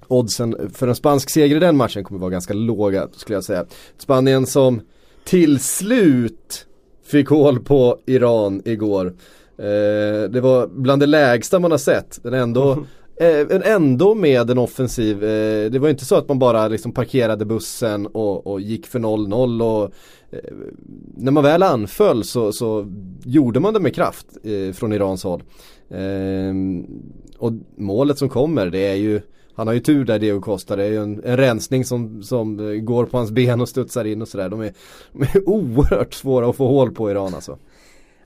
oddsen 0.08 0.70
för 0.74 0.88
en 0.88 0.96
spansk 0.96 1.30
seger 1.30 1.56
i 1.56 1.60
den 1.60 1.78
matchen 1.78 2.04
kommer 2.04 2.20
vara 2.20 2.32
ganska 2.32 2.54
låga 2.54 3.08
skulle 3.12 3.36
jag 3.36 3.44
säga. 3.44 3.66
Spanien 3.98 4.46
som 4.46 4.82
till 5.24 5.60
slut 5.60 6.66
fick 7.06 7.30
hål 7.30 7.60
på 7.60 8.00
Iran 8.06 8.62
igår. 8.66 9.14
Eh, 9.58 10.30
det 10.30 10.42
var 10.42 10.68
bland 10.68 11.02
det 11.02 11.06
lägsta 11.06 11.60
man 11.60 11.72
har 11.72 11.78
sett. 11.78 12.20
Den 12.24 12.34
ändå, 12.34 12.86
mm. 13.20 13.52
eh, 13.52 13.72
ändå 13.74 14.16
med 14.16 14.50
en 14.50 14.58
offensiv. 14.58 15.24
Eh, 15.24 15.72
det 15.72 15.80
var 15.80 15.90
inte 15.90 16.06
så 16.06 16.16
att 16.16 16.28
man 16.28 16.40
bara 16.40 16.68
liksom 16.68 16.92
parkerade 16.92 17.46
bussen 17.46 18.08
och, 18.08 18.48
och 18.48 18.62
gick 18.62 18.86
för 18.86 19.00
0-0 19.00 19.62
och 19.62 19.92
eh, 20.32 20.54
när 21.18 21.32
man 21.32 21.44
väl 21.44 21.64
anföll 21.64 22.24
så, 22.24 22.52
så 22.52 22.94
gjorde 23.26 23.60
man 23.60 23.74
det 23.74 23.80
med 23.80 23.96
kraft 23.96 24.28
eh, 24.44 24.74
från 24.74 24.94
Irans 24.94 25.24
håll. 25.24 25.44
Eh, 25.90 26.54
och 27.38 27.54
målet 27.78 28.18
som 28.18 28.30
kommer 28.30 28.70
det 28.70 28.88
är 28.88 28.96
ju 28.96 29.22
han 29.56 29.68
har 29.68 29.74
ju 29.74 29.80
tur 29.80 30.06
där 30.06 30.20
Diego 30.20 30.42
Costa, 30.42 30.76
det 30.76 30.84
är 30.84 30.90
ju 30.90 31.04
en, 31.04 31.24
en 31.24 31.38
rensning 31.38 31.86
som, 31.86 32.24
som 32.24 32.60
eh, 32.60 32.76
går 32.76 33.06
på 33.06 33.18
hans 33.18 33.32
ben 33.32 33.62
och 33.62 33.70
studsar 33.70 34.06
in 34.06 34.22
och 34.22 34.28
sådär. 34.28 34.50
De 34.50 34.62
är, 34.62 34.74
de 35.12 35.22
är 35.22 35.50
oerhört 35.50 36.14
svåra 36.14 36.50
att 36.50 36.56
få 36.56 36.68
hål 36.68 36.92
på 36.92 37.12
Iran 37.12 37.36
alltså. 37.36 37.58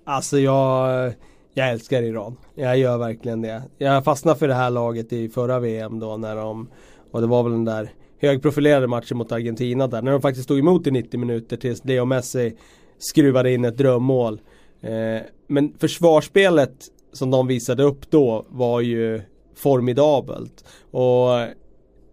Alltså 0.03 0.39
jag, 0.39 1.13
jag 1.53 1.69
älskar 1.69 2.01
Iran. 2.01 2.38
Jag 2.56 2.77
gör 2.77 2.97
verkligen 2.97 3.41
det. 3.41 3.62
Jag 3.77 4.03
fastnade 4.03 4.39
för 4.39 4.47
det 4.47 4.53
här 4.53 4.69
laget 4.69 5.13
i 5.13 5.29
förra 5.29 5.59
VM 5.59 6.00
då 6.00 6.18
när 6.18 6.35
de, 6.35 6.68
och 7.12 7.21
det 7.21 7.27
var 7.27 7.44
väl 7.44 7.51
den 7.51 7.65
där 7.65 7.91
högprofilerade 8.19 8.88
matchen 8.88 9.18
mot 9.18 9.31
Argentina 9.31 9.88
där. 9.88 10.01
När 10.01 10.12
de 10.12 10.21
faktiskt 10.21 10.44
stod 10.44 10.59
emot 10.59 10.88
i 10.88 10.91
90 10.91 11.19
minuter 11.19 11.57
tills 11.57 11.85
Leo 11.85 12.06
Messi 12.06 12.57
skruvade 12.97 13.53
in 13.53 13.65
ett 13.65 13.77
drömmål. 13.77 14.41
Eh, 14.81 15.21
men 15.47 15.74
försvarsspelet 15.79 16.75
som 17.13 17.31
de 17.31 17.48
visade 17.48 17.84
upp 17.84 18.12
då 18.12 18.46
var 18.50 18.81
ju 18.81 19.22
formidabelt. 19.57 20.65
Och 20.91 21.29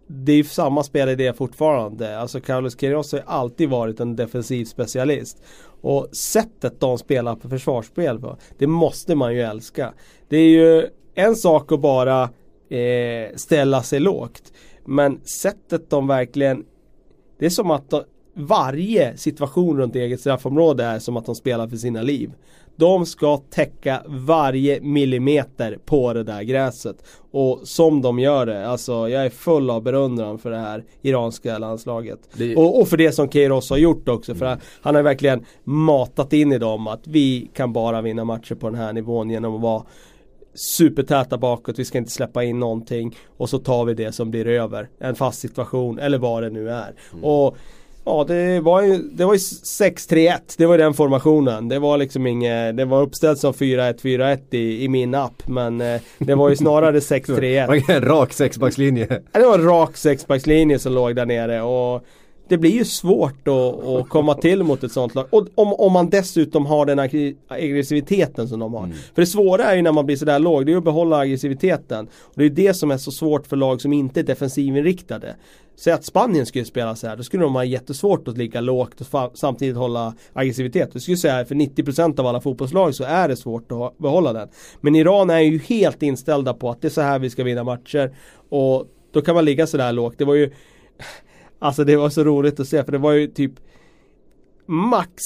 det 0.07 0.31
är 0.31 0.43
samma 0.43 0.83
spelidé 0.83 1.33
fortfarande. 1.33 2.19
Alltså 2.19 2.41
Carlos 2.41 2.75
Queiroz 2.75 3.11
har 3.11 3.23
alltid 3.25 3.69
varit 3.69 3.99
en 3.99 4.15
defensiv 4.15 4.65
specialist. 4.65 5.43
Och 5.81 6.07
sättet 6.11 6.79
de 6.79 6.97
spelar 6.97 7.35
på 7.35 7.49
försvarsspel 7.49 8.19
på, 8.19 8.37
det 8.57 8.67
måste 8.67 9.15
man 9.15 9.33
ju 9.33 9.41
älska. 9.41 9.93
Det 10.29 10.37
är 10.37 10.49
ju 10.49 10.87
en 11.15 11.35
sak 11.35 11.71
att 11.71 11.81
bara 11.81 12.23
eh, 12.69 13.35
ställa 13.35 13.83
sig 13.83 13.99
lågt. 13.99 14.53
Men 14.85 15.19
sättet 15.23 15.89
de 15.89 16.07
verkligen 16.07 16.65
Det 17.39 17.45
är 17.45 17.49
som 17.49 17.71
att 17.71 17.89
de, 17.89 18.03
varje 18.35 19.17
situation 19.17 19.77
runt 19.77 19.95
eget 19.95 20.19
straffområde 20.19 20.83
är 20.83 20.99
som 20.99 21.17
att 21.17 21.25
de 21.25 21.35
spelar 21.35 21.67
för 21.67 21.77
sina 21.77 22.01
liv. 22.01 22.31
De 22.75 23.05
ska 23.05 23.37
täcka 23.37 24.01
varje 24.07 24.81
millimeter 24.81 25.77
på 25.85 26.13
det 26.13 26.23
där 26.23 26.43
gräset. 26.43 26.95
Och 27.31 27.59
som 27.63 28.01
de 28.01 28.19
gör 28.19 28.45
det, 28.45 28.67
alltså 28.67 29.09
jag 29.09 29.25
är 29.25 29.29
full 29.29 29.69
av 29.69 29.83
berundran 29.83 30.39
för 30.39 30.51
det 30.51 30.57
här 30.57 30.83
iranska 31.01 31.57
landslaget. 31.57 32.19
Det... 32.33 32.55
Och, 32.55 32.81
och, 32.81 32.87
för 32.87 32.97
det 32.97 33.11
som 33.11 33.29
Keiros 33.29 33.69
har 33.69 33.77
gjort 33.77 34.09
också. 34.09 34.31
Mm. 34.31 34.39
För 34.39 34.57
han 34.81 34.95
har 34.95 35.01
verkligen 35.01 35.45
matat 35.63 36.33
in 36.33 36.51
i 36.51 36.57
dem 36.57 36.87
att 36.87 37.07
vi 37.07 37.49
kan 37.53 37.73
bara 37.73 38.01
vinna 38.01 38.23
matcher 38.23 38.55
på 38.55 38.69
den 38.69 38.79
här 38.79 38.93
nivån 38.93 39.29
genom 39.29 39.55
att 39.55 39.61
vara 39.61 39.83
supertäta 40.55 41.37
bakåt, 41.37 41.79
vi 41.79 41.85
ska 41.85 41.97
inte 41.97 42.11
släppa 42.11 42.43
in 42.43 42.59
någonting 42.59 43.15
och 43.37 43.49
så 43.49 43.59
tar 43.59 43.85
vi 43.85 43.93
det 43.93 44.11
som 44.11 44.31
blir 44.31 44.47
över. 44.47 44.89
En 44.99 45.15
fast 45.15 45.39
situation 45.39 45.99
eller 45.99 46.17
vad 46.17 46.43
det 46.43 46.49
nu 46.49 46.69
är. 46.69 46.95
Mm. 47.13 47.23
Och 47.23 47.57
Ja 48.07 48.23
det 48.27 48.59
var 48.59 48.81
ju, 48.81 48.97
det 48.97 49.25
var 49.25 49.33
ju 49.33 49.37
6-3-1, 49.37 50.39
det 50.57 50.65
var 50.65 50.77
den 50.77 50.93
formationen. 50.93 51.67
Det 51.67 51.79
var 51.79 51.97
liksom 51.97 52.27
inget, 52.27 52.77
det 52.77 52.85
var 52.85 53.01
uppställt 53.01 53.39
som 53.39 53.53
4-1-4-1 53.53 54.39
i, 54.51 54.83
i 54.83 54.87
min 54.87 55.15
app 55.15 55.47
men 55.47 55.81
eh, 55.81 56.01
det 56.17 56.35
var 56.35 56.49
ju 56.49 56.55
snarare 56.55 56.99
6-3-1. 56.99 57.91
en 57.91 58.01
rak 58.09 58.33
sexbackslinje. 58.33 59.07
Ja, 59.31 59.39
det 59.39 59.45
var 59.45 59.59
en 59.59 59.65
rak 59.65 59.97
sexbackslinje 59.97 60.79
som 60.79 60.93
låg 60.93 61.15
där 61.15 61.25
nere 61.25 61.61
och 61.61 62.05
det 62.47 62.57
blir 62.57 62.71
ju 62.71 62.85
svårt 62.85 63.47
att, 63.47 64.09
komma 64.09 64.33
till 64.33 64.63
mot 64.63 64.83
ett 64.83 64.91
sånt 64.91 65.15
lag. 65.15 65.25
Och 65.29 65.47
om, 65.55 65.73
om 65.73 65.93
man 65.93 66.09
dessutom 66.09 66.65
har 66.65 66.85
den 66.85 66.99
aggressiviteten 67.47 68.47
som 68.47 68.59
de 68.59 68.73
har. 68.73 68.83
Mm. 68.83 68.97
För 69.15 69.21
det 69.21 69.25
svåra 69.25 69.63
är 69.63 69.75
ju 69.75 69.81
när 69.81 69.91
man 69.91 70.05
blir 70.05 70.15
sådär 70.15 70.39
låg, 70.39 70.65
det 70.65 70.73
är 70.73 70.77
att 70.77 70.83
behålla 70.83 71.17
aggressiviteten. 71.17 72.07
Och 72.21 72.33
det 72.35 72.45
är 72.45 72.49
det 72.49 72.73
som 72.73 72.91
är 72.91 72.97
så 72.97 73.11
svårt 73.11 73.47
för 73.47 73.55
lag 73.55 73.81
som 73.81 73.93
inte 73.93 74.19
är 74.19 74.23
defensivinriktade. 74.23 75.35
Säg 75.77 75.93
att 75.93 76.05
Spanien 76.05 76.45
skulle 76.45 76.65
spela 76.65 76.95
så 76.95 77.07
här, 77.07 77.17
då 77.17 77.23
skulle 77.23 77.43
de 77.43 77.55
ha 77.55 77.63
jättesvårt 77.63 78.27
att 78.27 78.37
ligga 78.37 78.61
lågt 78.61 79.01
och 79.01 79.37
samtidigt 79.37 79.75
hålla 79.75 80.13
aggressivitet. 80.33 80.89
Jag 80.93 81.01
skulle 81.01 81.17
säga 81.17 81.45
för 81.45 81.55
90% 81.55 82.19
av 82.19 82.27
alla 82.27 82.41
fotbollslag 82.41 82.95
så 82.95 83.03
är 83.03 83.27
det 83.27 83.35
svårt 83.35 83.71
att 83.71 83.97
behålla 83.97 84.33
den. 84.33 84.49
Men 84.81 84.95
Iran 84.95 85.29
är 85.29 85.39
ju 85.39 85.59
helt 85.59 86.03
inställda 86.03 86.53
på 86.53 86.69
att 86.69 86.81
det 86.81 86.87
är 86.87 86.89
så 86.89 87.01
här 87.01 87.19
vi 87.19 87.29
ska 87.29 87.43
vinna 87.43 87.63
matcher. 87.63 88.15
Och 88.49 88.85
då 89.11 89.21
kan 89.21 89.35
man 89.35 89.45
ligga 89.45 89.67
sådär 89.67 89.91
lågt. 89.91 90.15
Det 90.17 90.25
var 90.25 90.35
ju 90.35 90.51
Alltså 91.59 91.83
det 91.83 91.95
var 91.95 92.09
så 92.09 92.23
roligt 92.23 92.59
att 92.59 92.67
se 92.67 92.83
för 92.83 92.91
det 92.91 92.97
var 92.97 93.11
ju 93.11 93.27
typ 93.27 93.51
Max 94.65 95.21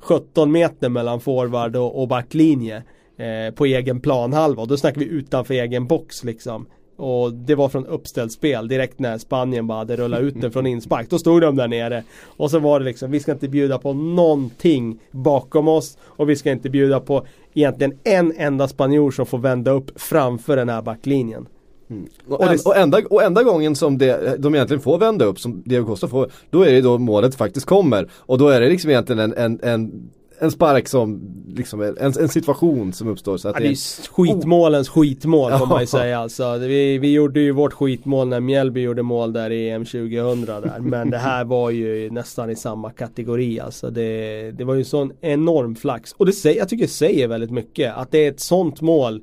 17 0.00 0.52
meter 0.52 0.88
mellan 0.88 1.20
forward 1.20 1.76
och, 1.76 2.02
och 2.02 2.08
backlinje 2.08 2.82
eh, 3.16 3.54
På 3.54 3.66
egen 3.66 4.00
planhalva 4.00 4.62
och 4.62 4.68
då 4.68 4.76
snackar 4.76 5.00
vi 5.00 5.06
utanför 5.06 5.54
egen 5.54 5.86
box 5.86 6.24
liksom 6.24 6.66
Och 6.96 7.32
det 7.32 7.54
var 7.54 7.68
från 7.68 7.86
uppställt 7.86 8.32
spel 8.32 8.68
direkt 8.68 8.98
när 8.98 9.18
Spanien 9.18 9.66
bara 9.66 9.78
hade 9.78 9.96
rullat 9.96 10.20
ut 10.20 10.40
den 10.40 10.52
från 10.52 10.66
inspark. 10.66 11.10
Då 11.10 11.18
stod 11.18 11.40
de 11.40 11.56
där 11.56 11.68
nere. 11.68 12.04
Och 12.24 12.50
så 12.50 12.58
var 12.58 12.80
det 12.80 12.84
liksom, 12.84 13.10
vi 13.10 13.20
ska 13.20 13.32
inte 13.32 13.48
bjuda 13.48 13.78
på 13.78 13.92
någonting 13.92 15.00
bakom 15.10 15.68
oss. 15.68 15.98
Och 16.02 16.30
vi 16.30 16.36
ska 16.36 16.50
inte 16.50 16.70
bjuda 16.70 17.00
på 17.00 17.26
egentligen 17.54 17.98
en 18.04 18.32
enda 18.36 18.68
spanjor 18.68 19.10
som 19.10 19.26
får 19.26 19.38
vända 19.38 19.70
upp 19.70 20.00
framför 20.00 20.56
den 20.56 20.68
här 20.68 20.82
backlinjen. 20.82 21.46
Mm. 21.92 22.08
Och, 22.28 22.46
det... 22.46 22.66
och, 22.66 22.76
enda, 22.76 23.00
och 23.10 23.22
enda 23.22 23.42
gången 23.42 23.76
som 23.76 23.98
det, 23.98 24.36
de 24.38 24.54
egentligen 24.54 24.80
får 24.80 24.98
vända 24.98 25.24
upp, 25.24 25.40
som 25.40 25.62
Diego 25.64 25.86
Costa 25.86 26.08
får, 26.08 26.30
då 26.50 26.62
är 26.62 26.72
det 26.72 26.80
då 26.80 26.98
målet 26.98 27.34
faktiskt 27.34 27.66
kommer. 27.66 28.10
Och 28.12 28.38
då 28.38 28.48
är 28.48 28.60
det 28.60 28.68
liksom 28.68 28.90
egentligen 28.90 29.18
en, 29.18 29.34
en, 29.34 29.60
en 29.62 30.10
en 30.42 30.50
spark 30.50 30.88
som, 30.88 31.20
liksom 31.56 31.82
en, 31.82 31.96
en 32.00 32.28
situation 32.28 32.92
som 32.92 33.08
uppstår. 33.08 33.36
Så 33.36 33.48
att 33.48 33.54
ja, 33.54 33.60
det 33.60 33.68
är 33.68 34.12
skitmålens 34.12 34.88
oh. 34.88 34.92
skitmål 34.92 35.52
får 35.58 35.66
man 35.66 35.80
ju 35.80 35.86
säga 36.00 36.18
alltså. 36.18 36.58
Vi, 36.58 36.98
vi 36.98 37.12
gjorde 37.12 37.40
ju 37.40 37.52
vårt 37.52 37.72
skitmål 37.72 38.28
när 38.28 38.40
Mjällby 38.40 38.80
gjorde 38.80 39.02
mål 39.02 39.32
där 39.32 39.50
i 39.50 39.70
EM 39.70 39.84
2000 39.84 40.44
där. 40.44 40.80
Men 40.80 41.10
det 41.10 41.18
här 41.18 41.44
var 41.44 41.70
ju 41.70 42.10
nästan 42.10 42.50
i 42.50 42.56
samma 42.56 42.90
kategori 42.90 43.60
alltså. 43.60 43.90
Det, 43.90 44.50
det 44.50 44.64
var 44.64 44.74
ju 44.74 44.84
sån 44.84 45.12
enorm 45.20 45.74
flax. 45.74 46.12
Och 46.12 46.26
det 46.26 46.32
säger, 46.32 46.58
jag 46.58 46.68
tycker 46.68 46.84
det 46.84 46.90
säger 46.90 47.28
väldigt 47.28 47.50
mycket. 47.50 47.94
Att 47.96 48.10
det 48.10 48.26
är 48.26 48.30
ett 48.30 48.40
sånt 48.40 48.80
mål 48.80 49.22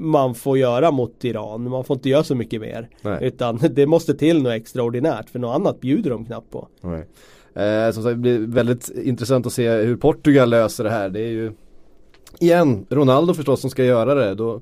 man 0.00 0.34
får 0.34 0.58
göra 0.58 0.90
mot 0.90 1.24
Iran. 1.24 1.70
Man 1.70 1.84
får 1.84 1.96
inte 1.96 2.08
göra 2.08 2.24
så 2.24 2.34
mycket 2.34 2.60
mer. 2.60 2.88
Nej. 3.02 3.18
Utan 3.22 3.58
det 3.70 3.86
måste 3.86 4.14
till 4.14 4.42
något 4.42 4.52
extraordinärt. 4.52 5.30
För 5.30 5.38
något 5.38 5.54
annat 5.54 5.80
bjuder 5.80 6.10
de 6.10 6.24
knappt 6.24 6.50
på. 6.50 6.68
Nej. 6.80 7.06
Eh, 7.54 7.92
som 7.92 8.02
sagt, 8.02 8.14
det 8.14 8.20
blir 8.20 8.38
väldigt 8.38 8.88
intressant 8.88 9.46
att 9.46 9.52
se 9.52 9.70
hur 9.70 9.96
Portugal 9.96 10.50
löser 10.50 10.84
det 10.84 10.90
här. 10.90 11.08
Det 11.08 11.20
är 11.20 11.30
ju 11.30 11.52
igen 12.38 12.86
Ronaldo 12.90 13.34
förstås 13.34 13.60
som 13.60 13.70
ska 13.70 13.84
göra 13.84 14.14
det. 14.14 14.34
Då, 14.34 14.60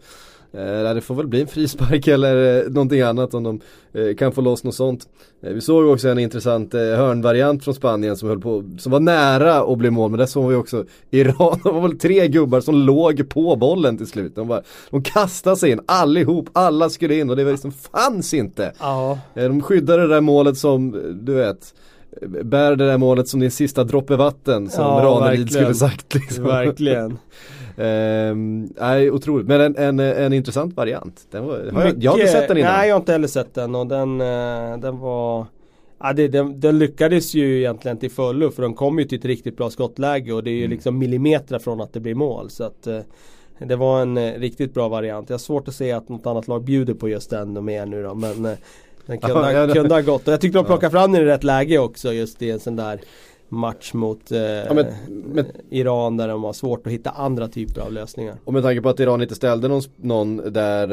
eh, 0.52 0.94
det 0.94 1.00
får 1.00 1.14
väl 1.14 1.26
bli 1.26 1.40
en 1.40 1.46
frispark 1.46 2.06
eller 2.08 2.64
eh, 2.64 2.70
någonting 2.70 3.00
annat 3.00 3.34
om 3.34 3.42
de 3.42 3.60
eh, 3.92 4.16
kan 4.16 4.32
få 4.32 4.40
loss 4.40 4.64
något 4.64 4.74
sånt. 4.74 5.08
Eh, 5.42 5.52
vi 5.52 5.60
såg 5.60 5.86
också 5.86 6.08
en 6.08 6.18
intressant 6.18 6.74
eh, 6.74 6.80
hörnvariant 6.80 7.64
från 7.64 7.74
Spanien 7.74 8.16
som 8.16 8.28
höll 8.28 8.40
på, 8.40 8.64
som 8.78 8.92
var 8.92 9.00
nära 9.00 9.60
att 9.72 9.78
bli 9.78 9.90
mål 9.90 10.10
men 10.10 10.18
där 10.18 10.26
såg 10.26 10.50
vi 10.50 10.56
också 10.56 10.84
Iran, 11.10 11.60
det 11.64 11.70
var 11.70 11.80
väl 11.80 11.98
tre 11.98 12.28
gubbar 12.28 12.60
som 12.60 12.74
låg 12.74 13.28
på 13.28 13.56
bollen 13.56 13.96
till 13.96 14.06
slut. 14.06 14.34
De, 14.34 14.48
bara, 14.48 14.62
de 14.90 15.02
kastade 15.02 15.56
sig 15.56 15.70
in 15.70 15.80
allihop, 15.86 16.48
alla 16.52 16.90
skulle 16.90 17.14
in 17.14 17.30
och 17.30 17.36
det 17.36 17.44
var 17.44 17.52
liksom 17.52 17.72
fanns 17.72 18.34
inte. 18.34 18.72
Ja. 18.78 19.18
Eh, 19.34 19.44
de 19.44 19.62
skyddade 19.62 20.02
det 20.02 20.08
där 20.08 20.20
målet 20.20 20.58
som, 20.58 20.90
du 21.22 21.34
vet 21.34 21.74
bär 22.26 22.76
det 22.76 22.86
där 22.86 22.98
målet 22.98 23.28
som 23.28 23.40
din 23.40 23.50
sista 23.50 23.84
droppe 23.84 24.16
vatten 24.16 24.70
som 24.70 24.84
ja, 24.84 25.02
Ranelid 25.04 25.52
skulle 25.52 25.74
sagt. 25.74 26.14
Liksom. 26.14 26.44
Verkligen. 26.44 27.18
ehm, 27.78 28.68
nej, 28.80 29.10
otroligt. 29.10 29.46
Men 29.46 29.60
en, 29.60 29.76
en, 29.76 30.00
en 30.00 30.32
intressant 30.32 30.76
variant. 30.76 31.26
Den 31.30 31.46
var, 31.46 31.70
har 31.72 31.84
jag, 31.84 32.04
jag 32.04 32.10
har 32.10 32.18
inte 32.18 32.32
sett 32.32 32.48
den 32.48 32.56
innan. 32.56 32.72
Nej, 32.72 32.88
jag 32.88 32.94
har 32.94 33.00
inte 33.00 33.12
heller 33.12 33.28
sett 33.28 33.54
den 33.54 33.74
och 33.74 33.86
den, 33.86 34.20
eh, 34.20 34.78
den 34.78 34.98
var 34.98 35.46
Ja, 36.00 36.12
det, 36.12 36.28
den, 36.28 36.60
den, 36.60 36.78
lyckades 36.78 37.34
ju 37.34 37.58
egentligen 37.58 37.98
till 37.98 38.10
fullo 38.10 38.50
för 38.50 38.62
de 38.62 38.74
kom 38.74 38.98
ju 38.98 39.04
till 39.04 39.18
ett 39.18 39.24
riktigt 39.24 39.56
bra 39.56 39.70
skottläge 39.70 40.32
och 40.32 40.44
det 40.44 40.50
är 40.50 40.54
ju 40.54 40.64
mm. 40.64 40.70
liksom 40.70 40.98
millimeter 40.98 41.58
från 41.58 41.80
att 41.80 41.92
det 41.92 42.00
blir 42.00 42.14
mål. 42.14 42.50
Så 42.50 42.64
att, 42.64 42.86
eh, 42.86 43.00
det 43.58 43.76
var 43.76 44.02
en 44.02 44.16
eh, 44.16 44.32
riktigt 44.32 44.74
bra 44.74 44.88
variant. 44.88 45.30
Jag 45.30 45.34
har 45.34 45.38
svårt 45.38 45.68
att 45.68 45.74
se 45.74 45.92
att 45.92 46.08
något 46.08 46.26
annat 46.26 46.48
lag 46.48 46.64
bjuder 46.64 46.94
på 46.94 47.08
just 47.08 47.30
den 47.30 47.64
mer 47.64 47.86
nu 47.86 48.02
då. 48.02 48.14
Men 48.14 48.42
den 49.06 49.18
kunde, 49.18 49.52
ja, 49.52 49.74
kunde 49.74 49.94
ha 49.94 50.02
gått 50.02 50.28
och 50.28 50.32
jag 50.32 50.40
tyckte 50.40 50.58
de 50.58 50.64
plockade 50.64 50.90
fram 50.90 51.12
den 51.12 51.22
i 51.22 51.24
rätt 51.24 51.44
läge 51.44 51.78
också 51.78 52.12
just 52.12 52.42
i 52.42 52.50
en 52.50 52.60
sån 52.60 52.76
där 52.76 53.00
match 53.48 53.92
mot 53.94 54.32
eh, 54.32 54.40
ja, 54.40 54.74
men, 54.74 54.86
men, 55.08 55.46
Iran 55.70 56.16
där 56.16 56.28
de 56.28 56.44
har 56.44 56.52
svårt 56.52 56.86
att 56.86 56.92
hitta 56.92 57.10
andra 57.10 57.48
typer 57.48 57.80
av 57.80 57.92
lösningar. 57.92 58.36
Och 58.44 58.52
med 58.52 58.62
tanke 58.62 58.82
på 58.82 58.88
att 58.88 59.00
Iran 59.00 59.22
inte 59.22 59.34
ställde 59.34 59.68
någon, 59.68 59.82
någon 59.96 60.52
där 60.52 60.88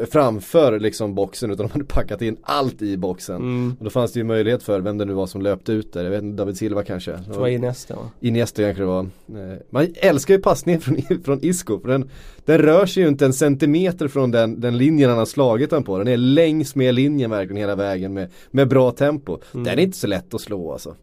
eh, 0.00 0.06
framför 0.06 0.80
liksom 0.80 1.14
boxen 1.14 1.50
utan 1.50 1.66
de 1.66 1.72
hade 1.72 1.84
packat 1.84 2.22
in 2.22 2.36
allt 2.42 2.82
i 2.82 2.96
boxen. 2.96 3.36
Mm. 3.36 3.76
Och 3.78 3.84
då 3.84 3.90
fanns 3.90 4.12
det 4.12 4.20
ju 4.20 4.24
möjlighet 4.24 4.62
för 4.62 4.80
vem 4.80 4.98
det 4.98 5.04
nu 5.04 5.12
var 5.12 5.26
som 5.26 5.42
löpte 5.42 5.72
ut 5.72 5.92
där. 5.92 6.04
Jag 6.04 6.10
vet 6.10 6.22
inte, 6.22 6.36
David 6.36 6.56
Silva 6.56 6.82
kanske. 6.82 7.10
Jag 7.10 7.24
tror 7.24 7.48
jag 7.48 7.54
Iniesta 7.54 7.94
va? 7.94 8.10
Iniesta 8.20 8.62
kanske 8.62 8.82
det 8.82 8.86
var. 8.86 9.00
Eh, 9.00 9.58
man 9.70 9.86
älskar 9.96 10.34
ju 10.34 10.40
passningen 10.40 10.80
från, 10.80 11.02
från 11.24 11.44
Isco. 11.44 11.80
För 11.80 11.88
den, 11.88 12.10
den 12.44 12.58
rör 12.58 12.86
sig 12.86 13.02
ju 13.02 13.08
inte 13.08 13.24
en 13.24 13.32
centimeter 13.32 14.08
från 14.08 14.30
den, 14.30 14.60
den 14.60 14.78
linjen 14.78 15.10
han 15.10 15.18
har 15.18 15.26
slagit 15.26 15.70
den 15.70 15.84
på. 15.84 15.98
Den 15.98 16.08
är 16.08 16.16
längs 16.16 16.74
med 16.74 16.94
linjen 16.94 17.30
verkligen 17.30 17.56
hela 17.56 17.74
vägen 17.74 18.14
med, 18.14 18.30
med 18.50 18.68
bra 18.68 18.90
tempo. 18.90 19.38
Mm. 19.54 19.64
Den 19.64 19.78
är 19.78 19.82
inte 19.82 19.98
så 19.98 20.06
lätt 20.06 20.34
att 20.34 20.40
slå 20.40 20.72
alltså. 20.72 20.94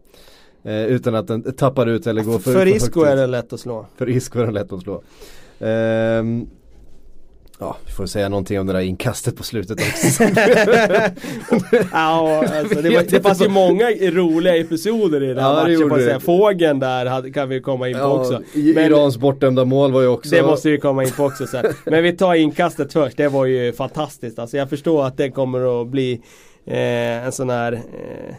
Eh, 0.63 0.85
utan 0.85 1.15
att 1.15 1.27
den 1.27 1.53
tappar 1.53 1.87
ut 1.87 2.07
eller 2.07 2.23
går 2.23 2.39
för 2.39 2.53
För 2.53 2.67
Isco 2.67 3.03
är 3.03 3.15
det 3.15 3.27
lätt 3.27 3.53
att 3.53 3.59
slå. 3.59 3.85
För 3.97 4.09
Isco 4.09 4.39
är 4.39 4.45
det 4.45 4.51
lätt 4.51 4.73
att 4.73 4.81
slå. 4.81 5.03
Eh, 5.59 6.23
Ja, 7.61 7.77
vi 7.85 7.91
får 7.91 8.05
säga 8.05 8.29
någonting 8.29 8.59
om 8.59 8.67
det 8.67 8.73
där 8.73 8.79
inkastet 8.79 9.37
på 9.37 9.43
slutet 9.43 9.79
också. 9.79 10.23
ja, 11.91 12.45
alltså, 12.59 12.81
det, 12.81 12.89
var, 12.89 13.03
det 13.09 13.21
fanns 13.21 13.41
ju 13.41 13.49
många 13.49 13.85
roliga 13.89 14.57
episoder 14.57 15.23
i 15.23 15.27
den 15.27 15.37
här 15.37 15.69
ja, 15.69 15.79
matchen. 15.87 16.03
Säga. 16.03 16.19
Fågeln 16.19 16.79
där 16.79 17.05
hade, 17.05 17.31
kan 17.31 17.49
vi 17.49 17.61
komma 17.61 17.87
in 17.87 17.93
på 17.93 17.99
ja, 17.99 18.19
också. 18.19 18.41
Men, 18.53 18.85
Irans 18.85 19.17
bortdömda 19.17 19.65
mål 19.65 19.91
var 19.91 20.01
ju 20.01 20.07
också 20.07 20.35
Det 20.35 20.43
måste 20.43 20.69
vi 20.69 20.77
komma 20.77 21.03
in 21.03 21.11
på 21.11 21.23
också 21.23 21.47
sen. 21.47 21.65
Men 21.85 22.03
vi 22.03 22.11
tar 22.17 22.33
inkastet 22.33 22.93
först, 22.93 23.17
det 23.17 23.27
var 23.27 23.45
ju 23.45 23.73
fantastiskt. 23.73 24.39
Alltså 24.39 24.57
jag 24.57 24.69
förstår 24.69 25.05
att 25.05 25.17
det 25.17 25.31
kommer 25.31 25.81
att 25.81 25.87
bli 25.87 26.21
eh, 26.65 27.25
en 27.25 27.31
sån 27.31 27.49
här 27.49 27.73
eh, 27.73 28.35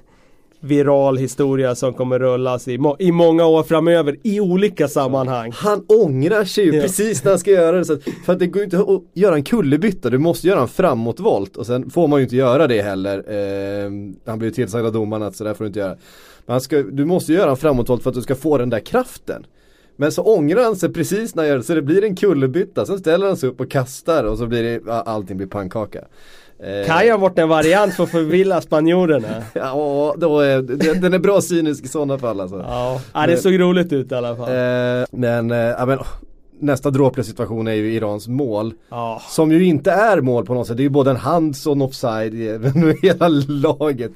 viral 0.62 1.16
historia 1.16 1.75
som 1.75 1.95
kommer 1.95 2.19
rullas 2.19 2.69
i, 2.69 2.78
må 2.78 2.97
i 2.99 3.12
många 3.12 3.47
år 3.47 3.62
framöver 3.62 4.16
i 4.23 4.40
olika 4.40 4.88
sammanhang. 4.88 5.52
Han 5.54 5.85
ångrar 5.88 6.45
sig 6.45 6.64
ju 6.64 6.75
ja. 6.75 6.83
precis 6.83 7.25
när 7.25 7.31
han 7.31 7.38
ska 7.38 7.50
göra 7.50 7.78
det. 7.78 7.85
Så 7.85 7.92
att, 7.92 8.02
för 8.26 8.33
att 8.33 8.38
det 8.38 8.47
går 8.47 8.62
inte 8.62 8.78
att 8.78 9.02
göra 9.14 9.35
en 9.35 9.45
kullerbytta, 9.45 10.11
du 10.11 10.19
måste 10.19 10.49
göra 10.49 10.61
en 10.61 10.69
framåtvolt 10.69 11.57
och 11.57 11.66
sen 11.66 11.90
får 11.90 12.09
man 12.09 12.19
ju 12.19 12.25
inte 12.25 12.37
göra 12.37 12.66
det 12.66 12.83
heller. 12.83 13.19
Eh, 13.19 13.90
han 14.26 14.38
blir 14.38 14.49
ju 14.49 14.54
tillsagd 14.54 14.87
av 14.87 14.92
domaren 14.92 15.23
att 15.23 15.37
sådär 15.37 15.54
får 15.54 15.64
du 15.64 15.69
inte 15.69 15.81
göra. 15.81 15.97
Men 16.47 16.61
ska, 16.61 16.83
du 16.83 17.04
måste 17.04 17.33
göra 17.33 17.50
en 17.50 17.57
framåtvolt 17.57 18.02
för 18.02 18.11
att 18.11 18.16
du 18.16 18.23
ska 18.23 18.35
få 18.35 18.59
den 18.59 18.71
där 18.71 18.81
kraften. 18.81 19.47
Men 19.97 20.12
så 20.12 20.23
ångrar 20.23 20.62
han 20.62 20.76
sig 20.76 20.92
precis 20.92 21.35
när 21.35 21.42
han 21.42 21.49
gör 21.49 21.57
det 21.57 21.62
så 21.62 21.75
det 21.75 21.83
blir 21.83 22.04
en 22.04 22.16
kullerbytta. 22.16 22.87
Sen 22.87 22.99
ställer 22.99 23.26
han 23.26 23.37
sig 23.37 23.49
upp 23.49 23.61
och 23.61 23.71
kastar 23.71 24.25
och 24.25 24.38
så 24.38 24.47
blir 24.47 24.62
det, 24.62 24.92
allting 24.92 25.37
blir 25.37 25.47
pannkaka. 25.47 26.04
Eh. 26.62 26.87
Kan 26.87 27.04
ju 27.04 27.11
ha 27.11 27.19
varit 27.19 27.38
en 27.38 27.49
variant 27.49 27.95
för 27.95 28.04
att 28.04 28.11
förvilla 28.11 28.61
spanjorerna. 28.61 29.28
ja, 29.52 30.14
då 30.19 30.40
är, 30.40 30.62
den 31.00 31.14
är 31.14 31.19
bra 31.19 31.40
cynisk 31.40 31.85
i 31.85 31.88
sådana 31.88 32.19
fall 32.19 32.40
alltså. 32.40 32.64
Ja, 32.69 33.00
ja 33.14 33.26
det 33.26 33.37
såg 33.37 33.61
roligt 33.61 33.92
ut 33.92 34.12
i 34.12 34.14
alla 34.14 34.37
fall. 34.37 34.49
Eh, 34.49 35.04
men, 35.11 35.50
eh, 35.50 35.57
ja, 35.57 35.87
men 35.87 35.99
nästa 36.62 36.90
dråpliga 36.90 37.25
situation 37.25 37.69
är 37.69 37.73
ju 37.73 37.92
Irans 37.92 38.28
mål. 38.28 38.75
Oh. 38.90 39.21
Som 39.28 39.52
ju 39.52 39.64
inte 39.64 39.90
är 39.90 40.21
mål 40.21 40.47
på 40.47 40.54
något 40.54 40.66
sätt. 40.66 40.76
Det 40.76 40.81
är 40.83 40.85
ju 40.85 40.90
både 40.90 41.11
en 41.11 41.16
hands 41.16 41.66
och 41.66 41.73
en 41.73 41.83
offside 41.83 42.35
i 42.35 42.97
hela 43.02 43.28
laget. 43.28 44.12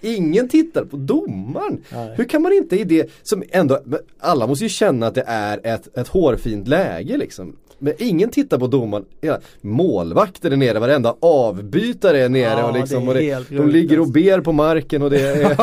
Ingen 0.00 0.48
tittar 0.48 0.84
på 0.84 0.96
domaren. 0.96 1.80
Nej. 1.92 2.14
Hur 2.16 2.24
kan 2.24 2.42
man 2.42 2.52
inte 2.52 2.76
i 2.76 2.84
det 2.84 3.10
som 3.22 3.42
ändå, 3.50 3.78
alla 4.20 4.46
måste 4.46 4.64
ju 4.64 4.68
känna 4.68 5.06
att 5.06 5.14
det 5.14 5.24
är 5.26 5.60
ett, 5.64 5.98
ett 5.98 6.08
hårfint 6.08 6.68
läge 6.68 7.16
liksom. 7.16 7.56
Men 7.82 7.94
ingen 7.98 8.30
tittar 8.30 8.58
på 8.58 8.66
domaren. 8.66 9.04
Ja, 9.20 9.38
målvakter 9.60 10.50
är 10.50 10.56
nere, 10.56 10.78
varenda 10.78 11.16
avbytare 11.20 12.18
är 12.18 12.28
nere 12.28 12.60
ja, 12.60 12.68
och, 12.68 12.74
liksom, 12.74 13.08
och 13.08 13.14
det, 13.14 13.48
de 13.48 13.68
ligger 13.68 13.98
och 13.98 14.06
alltså. 14.06 14.12
ber 14.12 14.40
på 14.40 14.52
marken 14.52 15.02
och 15.02 15.10
det 15.10 15.20
är 15.20 15.56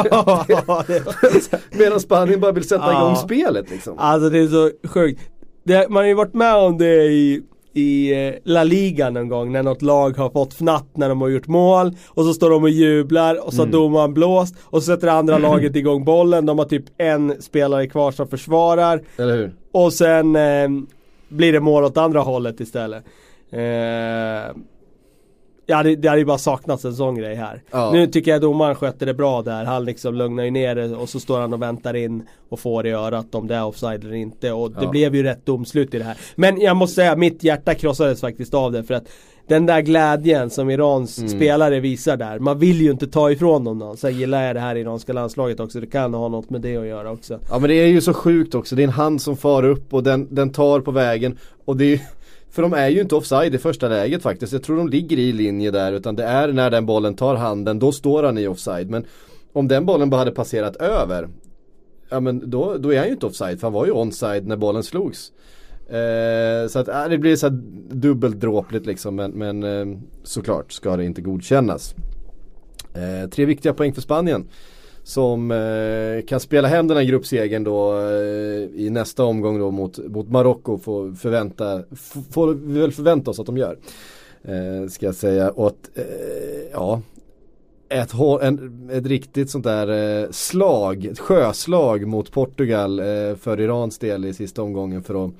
Medan 1.77 1.99
Spanien 1.99 2.39
bara 2.39 2.51
vill 2.51 2.67
sätta 2.67 2.91
ja. 2.91 3.01
igång 3.01 3.15
spelet 3.15 3.69
liksom. 3.69 3.99
Alltså 3.99 4.29
det 4.29 4.39
är 4.39 4.47
så 4.47 4.87
sjukt. 4.87 5.21
Det, 5.67 5.89
man 5.89 5.97
har 5.97 6.07
ju 6.07 6.13
varit 6.13 6.33
med 6.33 6.55
om 6.55 6.77
det 6.77 7.03
i 7.03 7.43
i 7.73 8.27
eh, 8.27 8.33
La 8.43 8.63
Liga 8.63 9.09
någon 9.09 9.27
gång 9.27 9.51
när 9.51 9.63
något 9.63 9.81
lag 9.81 10.17
har 10.17 10.29
fått 10.29 10.53
fnatt 10.53 10.97
när 10.97 11.09
de 11.09 11.21
har 11.21 11.29
gjort 11.29 11.47
mål 11.47 11.95
och 12.07 12.25
så 12.25 12.33
står 12.33 12.49
de 12.49 12.63
och 12.63 12.69
jublar 12.69 13.45
och 13.45 13.53
så 13.53 13.61
mm. 13.61 13.71
domaren 13.71 14.13
blåst 14.13 14.55
och 14.63 14.83
så 14.83 14.93
sätter 14.93 15.07
det 15.07 15.13
andra 15.13 15.37
laget 15.47 15.75
igång 15.75 16.03
bollen. 16.03 16.45
De 16.45 16.59
har 16.59 16.65
typ 16.65 16.85
en 16.97 17.41
spelare 17.41 17.87
kvar 17.87 18.11
som 18.11 18.27
försvarar. 18.27 19.01
Eller 19.17 19.35
hur? 19.35 19.51
Och 19.71 19.93
sen 19.93 20.35
eh, 20.35 20.69
blir 21.29 21.53
det 21.53 21.59
mål 21.59 21.83
åt 21.83 21.97
andra 21.97 22.19
hållet 22.19 22.59
istället. 22.59 23.03
Eh, 23.51 24.55
Ja 25.69 25.83
det, 25.83 25.95
det 25.95 26.07
hade 26.07 26.19
ju 26.19 26.25
bara 26.25 26.37
saknats 26.37 26.85
en 26.85 26.95
sån 26.95 27.15
grej 27.15 27.35
här. 27.35 27.61
Ja. 27.71 27.91
Nu 27.93 28.07
tycker 28.07 28.31
jag 28.31 28.41
domaren 28.41 28.75
skötte 28.75 29.05
det 29.05 29.13
bra 29.13 29.41
där. 29.41 29.65
Han 29.65 29.85
liksom 29.85 30.15
lugnar 30.15 30.43
ju 30.43 30.51
ner 30.51 30.75
det 30.75 30.95
och 30.95 31.09
så 31.09 31.19
står 31.19 31.39
han 31.39 31.53
och 31.53 31.61
väntar 31.61 31.95
in 31.95 32.23
och 32.49 32.59
får 32.59 32.87
i 32.87 32.91
örat 32.91 33.35
om 33.35 33.47
det 33.47 33.55
är 33.55 33.65
offside 33.65 34.03
eller 34.03 34.15
inte. 34.15 34.51
Och 34.51 34.71
det 34.71 34.83
ja. 34.83 34.89
blev 34.89 35.15
ju 35.15 35.23
rätt 35.23 35.45
domslut 35.45 35.93
i 35.93 35.97
det 35.97 36.03
här. 36.03 36.17
Men 36.35 36.61
jag 36.61 36.77
måste 36.77 36.95
säga, 36.95 37.15
mitt 37.15 37.43
hjärta 37.43 37.73
krossades 37.73 38.21
faktiskt 38.21 38.53
av 38.53 38.71
det 38.71 38.83
för 38.83 38.93
att 38.93 39.07
den 39.47 39.65
där 39.65 39.81
glädjen 39.81 40.49
som 40.49 40.69
Irans 40.69 41.17
mm. 41.17 41.29
spelare 41.29 41.79
visar 41.79 42.17
där. 42.17 42.39
Man 42.39 42.59
vill 42.59 42.81
ju 42.81 42.91
inte 42.91 43.07
ta 43.07 43.31
ifrån 43.31 43.63
dem 43.63 43.77
någon. 43.77 43.97
Sen 43.97 44.17
gillar 44.17 44.43
jag 44.43 44.55
det 44.55 44.59
här 44.59 44.75
iranska 44.75 45.13
landslaget 45.13 45.59
också. 45.59 45.79
Det 45.79 45.87
kan 45.87 46.13
ha 46.13 46.27
något 46.27 46.49
med 46.49 46.61
det 46.61 46.77
att 46.77 46.85
göra 46.85 47.11
också. 47.11 47.39
Ja 47.49 47.59
men 47.59 47.69
det 47.69 47.75
är 47.75 47.87
ju 47.87 48.01
så 48.01 48.13
sjukt 48.13 48.55
också. 48.55 48.75
Det 48.75 48.81
är 48.81 48.87
en 48.87 48.89
hand 48.89 49.21
som 49.21 49.37
far 49.37 49.65
upp 49.65 49.93
och 49.93 50.03
den, 50.03 50.27
den 50.29 50.49
tar 50.49 50.79
på 50.79 50.91
vägen. 50.91 51.37
Och 51.65 51.77
det 51.77 51.93
är 51.93 52.01
för 52.49 52.61
de 52.61 52.73
är 52.73 52.87
ju 52.87 53.01
inte 53.01 53.15
offside 53.15 53.55
i 53.55 53.57
första 53.57 53.87
läget 53.87 54.21
faktiskt. 54.21 54.53
Jag 54.53 54.63
tror 54.63 54.77
de 54.77 54.89
ligger 54.89 55.19
i 55.19 55.31
linje 55.31 55.71
där 55.71 55.93
utan 55.93 56.15
det 56.15 56.23
är 56.23 56.47
när 56.47 56.71
den 56.71 56.85
bollen 56.85 57.15
tar 57.15 57.35
handen, 57.35 57.79
då 57.79 57.91
står 57.91 58.23
han 58.23 58.37
i 58.37 58.47
offside. 58.47 58.89
Men 58.89 59.05
om 59.53 59.67
den 59.67 59.85
bollen 59.85 60.09
bara 60.09 60.17
hade 60.17 60.31
passerat 60.31 60.75
över, 60.75 61.29
ja 62.09 62.19
men 62.19 62.49
då, 62.49 62.77
då 62.77 62.93
är 62.93 62.97
han 62.97 63.07
ju 63.07 63.13
inte 63.13 63.25
offside 63.25 63.59
för 63.59 63.67
han 63.67 63.73
var 63.73 63.85
ju 63.85 63.91
onside 63.91 64.47
när 64.47 64.55
bollen 64.57 64.83
slogs. 64.83 65.31
Eh, 65.89 66.67
så 66.67 66.79
att 66.79 66.87
eh, 66.87 67.09
det 67.09 67.17
blir 67.17 67.35
så 67.35 67.49
dubbelt 67.89 68.39
dråpligt 68.39 68.85
liksom 68.85 69.15
men, 69.15 69.31
men 69.31 69.63
eh, 69.63 69.99
såklart 70.23 70.71
ska 70.71 70.97
det 70.97 71.05
inte 71.05 71.21
godkännas. 71.21 71.95
Eh, 72.93 73.29
tre 73.29 73.45
viktiga 73.45 73.73
poäng 73.73 73.93
för 73.93 74.01
Spanien 74.01 74.47
som 75.07 75.51
eh, 75.51 76.25
kan 76.25 76.39
spela 76.39 76.67
hem 76.67 76.87
den 76.87 76.97
här 76.97 77.03
gruppsegern 77.03 77.63
då 77.63 77.99
eh, 77.99 78.81
i 78.81 78.89
nästa 78.91 79.23
omgång 79.23 79.59
då 79.59 79.71
mot, 79.71 79.97
mot 79.97 80.29
Marocko 80.29 80.77
får, 80.77 81.13
förvänta, 81.13 81.83
får 82.31 82.53
vi 82.53 82.79
väl 82.79 82.91
förvänta 82.91 83.31
oss 83.31 83.39
att 83.39 83.45
de 83.45 83.57
gör. 83.57 83.77
Eh, 84.41 84.87
ska 84.89 85.05
jag 85.05 85.15
säga 85.15 85.49
och 85.49 85.67
att, 85.67 85.97
eh, 85.97 86.03
ja 86.71 87.01
ett, 87.89 88.13
en, 88.41 88.89
ett 88.93 89.05
riktigt 89.05 89.49
sånt 89.49 89.63
där 89.63 90.21
eh, 90.23 90.29
slag, 90.31 91.05
ett 91.05 91.19
sjöslag 91.19 92.07
mot 92.07 92.31
Portugal 92.31 92.99
eh, 92.99 93.35
för 93.35 93.59
Irans 93.59 93.97
del 93.99 94.25
i 94.25 94.33
sista 94.33 94.61
omgången 94.61 95.03
för 95.03 95.25
att 95.25 95.31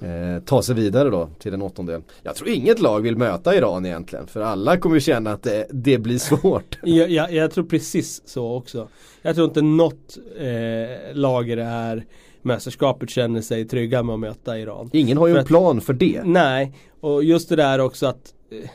eh, 0.00 0.42
ta 0.44 0.62
sig 0.62 0.74
vidare 0.74 1.10
då 1.10 1.28
till 1.38 1.54
en 1.54 1.62
åttondel. 1.62 2.02
Jag 2.22 2.34
tror 2.34 2.48
inget 2.48 2.80
lag 2.80 3.00
vill 3.00 3.16
möta 3.16 3.56
Iran 3.56 3.86
egentligen 3.86 4.26
för 4.26 4.40
alla 4.40 4.76
kommer 4.76 5.00
känna 5.00 5.32
att 5.32 5.42
det, 5.42 5.66
det 5.70 5.98
blir 5.98 6.18
svårt. 6.18 6.78
jag, 6.82 7.10
jag, 7.10 7.32
jag, 7.32 7.50
tror 7.50 7.64
precis 7.64 8.22
så 8.24 8.56
också. 8.56 8.88
Jag 9.22 9.34
tror 9.34 9.48
inte 9.48 9.62
något 9.62 10.18
eh, 10.38 11.16
lag 11.16 11.50
i 11.50 11.54
det 11.54 11.64
här 11.64 12.04
mästerskapet 12.42 13.10
känner 13.10 13.40
sig 13.40 13.64
trygga 13.64 14.02
med 14.02 14.14
att 14.14 14.20
möta 14.20 14.58
Iran. 14.58 14.90
Ingen 14.92 15.18
har 15.18 15.26
ju 15.26 15.32
för 15.32 15.40
en 15.40 15.46
plan 15.46 15.80
för 15.80 15.92
det. 15.92 16.22
Nej, 16.24 16.72
och 17.00 17.24
just 17.24 17.48
det 17.48 17.56
där 17.56 17.78
också 17.78 18.06
att 18.06 18.34
eh, 18.50 18.70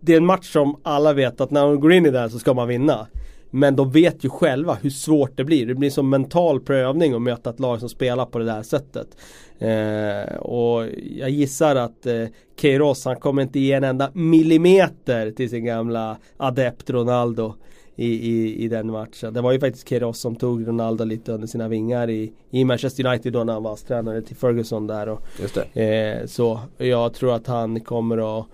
det 0.00 0.12
är 0.12 0.16
en 0.16 0.26
match 0.26 0.52
som 0.52 0.80
alla 0.82 1.12
vet 1.12 1.40
att 1.40 1.50
när 1.50 1.66
man 1.66 1.80
går 1.80 1.92
in 1.92 2.06
i 2.06 2.10
den 2.10 2.30
så 2.30 2.38
ska 2.38 2.54
man 2.54 2.68
vinna. 2.68 3.06
Men 3.54 3.76
de 3.76 3.90
vet 3.90 4.24
ju 4.24 4.28
själva 4.28 4.74
hur 4.82 4.90
svårt 4.90 5.36
det 5.36 5.44
blir. 5.44 5.66
Det 5.66 5.74
blir 5.74 5.90
som 5.90 6.10
mental 6.10 6.60
prövning 6.60 7.14
att 7.14 7.22
möta 7.22 7.50
ett 7.50 7.60
lag 7.60 7.80
som 7.80 7.88
spelar 7.88 8.26
på 8.26 8.38
det 8.38 8.44
där 8.44 8.62
sättet. 8.62 9.16
Eh, 9.58 10.36
och 10.36 10.86
jag 11.16 11.30
gissar 11.30 11.76
att 11.76 12.06
eh, 12.06 12.24
Keiros 12.56 13.04
han 13.04 13.16
kommer 13.16 13.42
inte 13.42 13.60
ge 13.60 13.72
en 13.72 13.84
enda 13.84 14.10
millimeter 14.14 15.30
till 15.30 15.50
sin 15.50 15.64
gamla 15.64 16.16
adept 16.36 16.90
Ronaldo. 16.90 17.54
I, 17.96 18.06
i, 18.06 18.64
i 18.64 18.68
den 18.68 18.90
matchen. 18.90 19.34
Det 19.34 19.40
var 19.40 19.52
ju 19.52 19.60
faktiskt 19.60 19.88
Keiros 19.88 20.18
som 20.18 20.36
tog 20.36 20.68
Ronaldo 20.68 21.04
lite 21.04 21.32
under 21.32 21.46
sina 21.46 21.68
vingar 21.68 22.10
i, 22.10 22.32
i 22.50 22.64
Manchester 22.64 23.06
United 23.06 23.32
då 23.32 23.44
när 23.44 23.52
han 23.52 23.62
var 23.62 23.76
tränare 23.76 24.22
till 24.22 24.36
Ferguson 24.36 24.86
där. 24.86 25.08
Och, 25.08 25.22
Just 25.40 25.58
det. 25.72 26.20
Eh, 26.20 26.26
så 26.26 26.60
jag 26.78 27.14
tror 27.14 27.34
att 27.34 27.46
han 27.46 27.80
kommer 27.80 28.38
att 28.40 28.46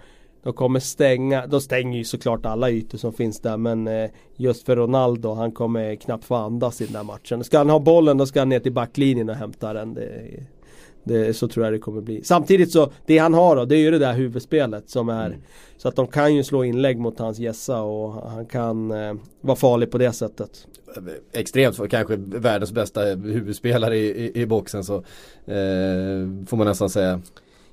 de 0.48 0.54
kommer 0.54 0.80
stänga, 0.80 1.46
de 1.46 1.60
stänger 1.60 1.98
ju 1.98 2.04
såklart 2.04 2.46
alla 2.46 2.70
ytor 2.70 2.98
som 2.98 3.12
finns 3.12 3.40
där 3.40 3.56
men 3.56 3.88
eh, 3.88 4.10
just 4.36 4.66
för 4.66 4.76
Ronaldo, 4.76 5.34
han 5.34 5.52
kommer 5.52 5.94
knappt 5.94 6.24
få 6.24 6.34
andas 6.34 6.80
i 6.80 6.84
den 6.84 6.92
där 6.92 7.02
matchen. 7.02 7.44
Ska 7.44 7.58
han 7.58 7.70
ha 7.70 7.78
bollen 7.78 8.18
då 8.18 8.26
ska 8.26 8.40
han 8.40 8.48
ner 8.48 8.60
till 8.60 8.72
backlinjen 8.72 9.28
och 9.28 9.34
hämta 9.34 9.72
den. 9.72 9.94
Det, 9.94 10.10
det, 11.04 11.36
så 11.36 11.48
tror 11.48 11.66
jag 11.66 11.74
det 11.74 11.78
kommer 11.78 12.00
bli. 12.00 12.24
Samtidigt 12.24 12.72
så, 12.72 12.90
det 13.06 13.18
han 13.18 13.34
har 13.34 13.56
då, 13.56 13.64
det 13.64 13.76
är 13.76 13.80
ju 13.80 13.90
det 13.90 13.98
där 13.98 14.12
huvudspelet 14.12 14.90
som 14.90 15.08
är 15.08 15.26
mm. 15.26 15.40
Så 15.76 15.88
att 15.88 15.96
de 15.96 16.06
kan 16.06 16.34
ju 16.34 16.44
slå 16.44 16.64
inlägg 16.64 16.98
mot 16.98 17.18
hans 17.18 17.38
gässa 17.38 17.82
och 17.82 18.30
han 18.30 18.46
kan 18.46 18.90
eh, 18.90 19.14
vara 19.40 19.56
farlig 19.56 19.90
på 19.90 19.98
det 19.98 20.12
sättet. 20.12 20.66
Extremt, 21.32 21.90
kanske 21.90 22.16
världens 22.16 22.72
bästa 22.72 23.04
huvudspelare 23.04 23.96
i, 23.96 24.24
i, 24.24 24.40
i 24.42 24.46
boxen 24.46 24.84
så 24.84 24.96
eh, 25.46 26.44
får 26.46 26.56
man 26.56 26.66
nästan 26.66 26.90
säga. 26.90 27.20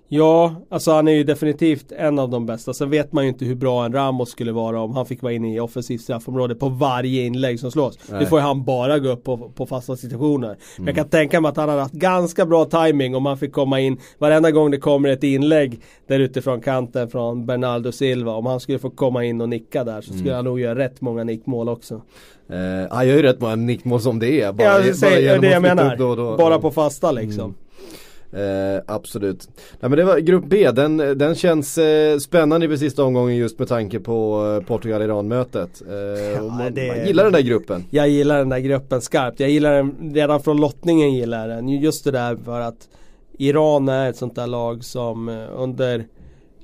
Ja, 0.08 0.56
alltså 0.70 0.92
han 0.92 1.08
är 1.08 1.12
ju 1.12 1.24
definitivt 1.24 1.92
en 1.92 2.20
av 2.20 2.30
de 2.30 2.46
bästa. 2.46 2.74
Sen 2.74 2.90
vet 2.90 3.12
man 3.12 3.24
ju 3.24 3.30
inte 3.30 3.46
hur 3.46 3.56
bra 3.56 3.86
en 3.86 3.94
Ramos 3.94 4.30
skulle 4.30 4.52
vara 4.52 4.82
om 4.82 4.96
han 4.96 5.06
fick 5.06 5.22
vara 5.22 5.34
inne 5.34 5.56
i 5.56 5.60
offensivt 5.60 6.02
straffområde 6.02 6.56
på 6.56 6.70
varje 6.70 7.26
inlägg 7.26 7.60
som 7.60 7.72
slås. 7.72 8.00
Nej. 8.10 8.20
Det 8.20 8.26
får 8.26 8.40
ju 8.40 8.46
han 8.46 8.64
bara 8.64 9.00
gå 9.00 9.10
upp 9.10 9.24
på, 9.24 9.38
på 9.38 9.66
fasta 9.66 9.96
situationer. 9.96 10.48
Mm. 10.48 10.58
Men 10.78 10.86
jag 10.86 10.96
kan 10.96 11.10
tänka 11.10 11.42
mig 11.42 11.50
att 11.50 11.58
han 11.58 11.70
hade 11.70 11.82
haft 11.82 11.94
ganska 11.94 12.46
bra 12.46 12.66
timing 12.66 13.16
om 13.16 13.26
han 13.26 13.38
fick 13.38 13.52
komma 13.52 13.80
in 13.80 13.98
varenda 14.18 14.52
gång 14.52 14.72
det 14.72 14.78
kommer 14.78 15.10
ett 15.10 15.24
inlägg 15.24 15.82
där 16.08 16.20
utifrån 16.20 16.62
kanten 16.62 17.10
från 17.10 17.46
Bernardo 17.46 17.92
Silva. 17.92 18.32
Om 18.32 18.46
han 18.46 18.60
skulle 18.60 18.80
få 18.80 18.90
komma 18.90 19.26
in 19.26 19.42
och 19.42 19.50
nicka 19.50 19.84
där 19.84 20.02
så 20.02 20.08
skulle 20.08 20.22
mm. 20.22 20.36
han 20.36 20.46
nog 20.46 20.60
göra 20.60 20.80
rätt 20.80 21.02
många 21.02 21.24
nickmål 21.24 21.70
också. 21.70 21.96
Uh, 21.96 22.88
han 22.92 23.08
gör 23.08 23.16
ju 23.16 23.22
rätt 23.22 23.42
många 23.42 23.56
nickmål 23.56 24.02
som 24.02 24.20
det 24.20 24.42
är. 24.42 24.54
Bara, 24.54 24.68
ja, 24.68 24.80
det, 24.80 25.02
bara 25.02 25.38
det 25.40 25.52
jag 25.52 25.62
menar. 25.62 25.96
Då, 25.96 26.16
då, 26.16 26.38
bara 26.38 26.60
på 26.60 26.72
fasta 26.72 27.12
liksom. 27.12 27.44
Mm. 27.44 27.56
Eh, 28.36 28.82
absolut. 28.88 29.48
Nej, 29.80 29.90
men 29.90 29.92
det 29.92 30.04
var 30.04 30.18
grupp 30.18 30.46
B, 30.48 30.72
den, 30.72 30.98
den 30.98 31.36
känns 31.36 31.78
eh, 31.78 32.18
spännande 32.18 32.74
i 32.74 32.78
sista 32.78 33.04
omgången 33.04 33.36
just 33.36 33.60
med 33.60 33.68
tanke 33.68 34.00
på 34.00 34.46
eh, 34.62 34.68
Portugal-Iran 34.68 35.28
mötet. 35.28 35.82
Eh, 35.90 35.96
ja, 35.96 36.42
man, 36.42 36.74
det... 36.74 36.88
man, 36.88 37.08
gillar 37.08 37.24
den 37.24 37.34
där 37.34 37.42
gruppen. 37.42 37.84
Jag 37.90 38.10
gillar 38.10 38.38
den 38.38 38.50
där 38.50 38.60
gruppen 38.60 39.02
skarpt. 39.02 39.40
Jag 39.40 39.50
gillar 39.50 39.74
den 39.74 40.12
redan 40.14 40.42
från 40.42 40.58
lottningen 40.58 41.14
gillar 41.14 41.48
den. 41.48 41.70
Just 41.70 42.04
det 42.04 42.12
där 42.12 42.36
för 42.36 42.60
att 42.60 42.90
Iran 43.38 43.90
är 43.90 44.10
ett 44.10 44.18
sånt 44.18 44.36
där 44.36 44.48
lag 44.48 44.84
som 44.84 45.30
eh, 45.30 45.48
under 45.56 46.08